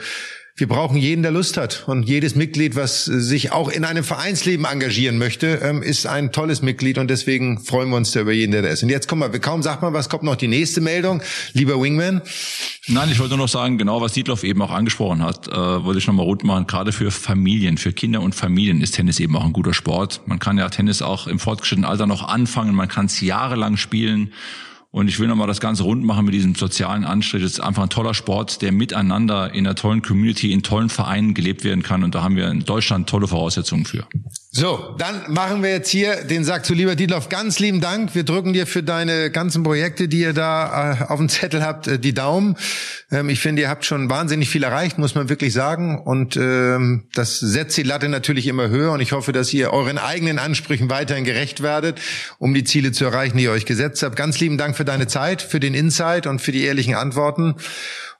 [0.54, 1.84] wir brauchen jeden, der Lust hat.
[1.86, 6.60] Und jedes Mitglied, was sich auch in einem Vereinsleben engagieren möchte, ähm, ist ein tolles
[6.60, 6.98] Mitglied.
[6.98, 8.82] Und deswegen freuen wir uns da über jeden, der da ist.
[8.82, 11.22] Und jetzt kommen wir, kaum sagt man, was kommt noch die nächste Meldung,
[11.54, 12.20] lieber Wingman?
[12.86, 15.98] Nein, ich wollte nur noch sagen, genau was Dietloff eben auch angesprochen hat, äh, wollte
[15.98, 16.66] ich nochmal rund machen.
[16.66, 20.20] Gerade für Familien, für Kinder und Familien ist Tennis eben auch ein guter Sport.
[20.26, 24.32] Man kann ja Tennis auch im fortgeschrittenen Alter noch anfangen, man kann es jahrelang spielen.
[24.92, 27.42] Und ich will nochmal das Ganze rund machen mit diesem sozialen Anstrich.
[27.42, 31.32] Es ist einfach ein toller Sport, der miteinander in einer tollen Community, in tollen Vereinen
[31.32, 32.04] gelebt werden kann.
[32.04, 34.06] Und da haben wir in Deutschland tolle Voraussetzungen für.
[34.54, 37.30] So, dann machen wir jetzt hier den Sack zu lieber Dietloff.
[37.30, 38.14] Ganz lieben Dank.
[38.14, 41.86] Wir drücken dir für deine ganzen Projekte, die ihr da äh, auf dem Zettel habt,
[41.86, 42.58] äh, die Daumen.
[43.10, 45.98] Ähm, ich finde, ihr habt schon wahnsinnig viel erreicht, muss man wirklich sagen.
[45.98, 48.92] Und ähm, das setzt die Latte natürlich immer höher.
[48.92, 51.98] Und ich hoffe, dass ihr euren eigenen Ansprüchen weiterhin gerecht werdet,
[52.38, 54.16] um die Ziele zu erreichen, die ihr euch gesetzt habt.
[54.16, 57.54] Ganz lieben Dank für deine Zeit, für den Insight und für die ehrlichen Antworten.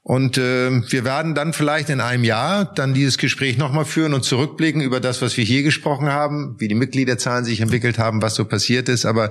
[0.05, 4.25] Und äh, wir werden dann vielleicht in einem Jahr dann dieses Gespräch nochmal führen und
[4.25, 8.35] zurückblicken über das, was wir hier gesprochen haben, wie die Mitgliederzahlen sich entwickelt haben, was
[8.35, 9.07] so passiert ist.
[9.07, 9.31] Aber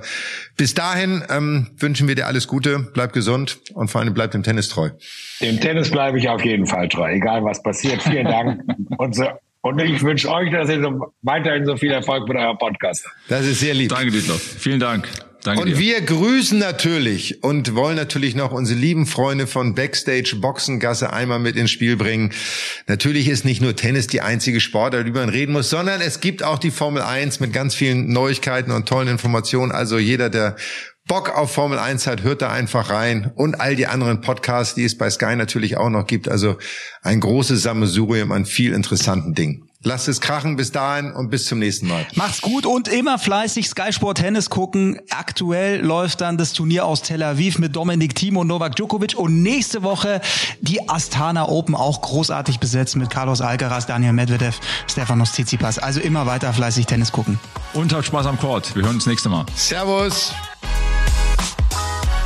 [0.56, 4.42] bis dahin ähm, wünschen wir dir alles Gute, bleib gesund und vor allem bleib dem
[4.42, 4.90] Tennis treu.
[5.42, 8.02] Dem Tennis bleibe ich auf jeden Fall treu, egal was passiert.
[8.02, 8.62] Vielen Dank.
[8.96, 9.26] und, so,
[9.60, 13.16] und ich wünsche euch, dass ihr so weiterhin so viel Erfolg mit eurem Podcast habt.
[13.28, 13.90] Das ist sehr lieb.
[13.90, 14.40] Danke, Dietloff.
[14.40, 15.06] Vielen Dank.
[15.44, 15.78] Danke und dir.
[15.78, 21.56] wir grüßen natürlich und wollen natürlich noch unsere lieben Freunde von Backstage Boxengasse einmal mit
[21.56, 22.32] ins Spiel bringen.
[22.86, 26.44] Natürlich ist nicht nur Tennis die einzige Sportart, über man reden muss, sondern es gibt
[26.44, 29.72] auch die Formel 1 mit ganz vielen Neuigkeiten und tollen Informationen.
[29.72, 30.56] Also jeder, der
[31.08, 34.84] Bock auf Formel 1 hat, hört da einfach rein und all die anderen Podcasts, die
[34.84, 36.28] es bei Sky natürlich auch noch gibt.
[36.28, 36.56] Also
[37.02, 39.68] ein großes Sammelsurium an viel interessanten Dingen.
[39.84, 42.06] Lasst es krachen bis dahin und bis zum nächsten Mal.
[42.14, 45.00] Macht's gut und immer fleißig Sky Sport Tennis gucken.
[45.10, 49.42] Aktuell läuft dann das Turnier aus Tel Aviv mit Dominik Thiem und Novak Djokovic und
[49.42, 50.20] nächste Woche
[50.60, 55.78] die Astana Open auch großartig besetzt mit Carlos Alcaraz, Daniel Medvedev, Stefanos Tsitsipas.
[55.78, 57.40] Also immer weiter fleißig Tennis gucken.
[57.74, 58.74] Und habt Spaß am Court.
[58.76, 59.46] Wir hören uns nächste Mal.
[59.56, 60.32] Servus.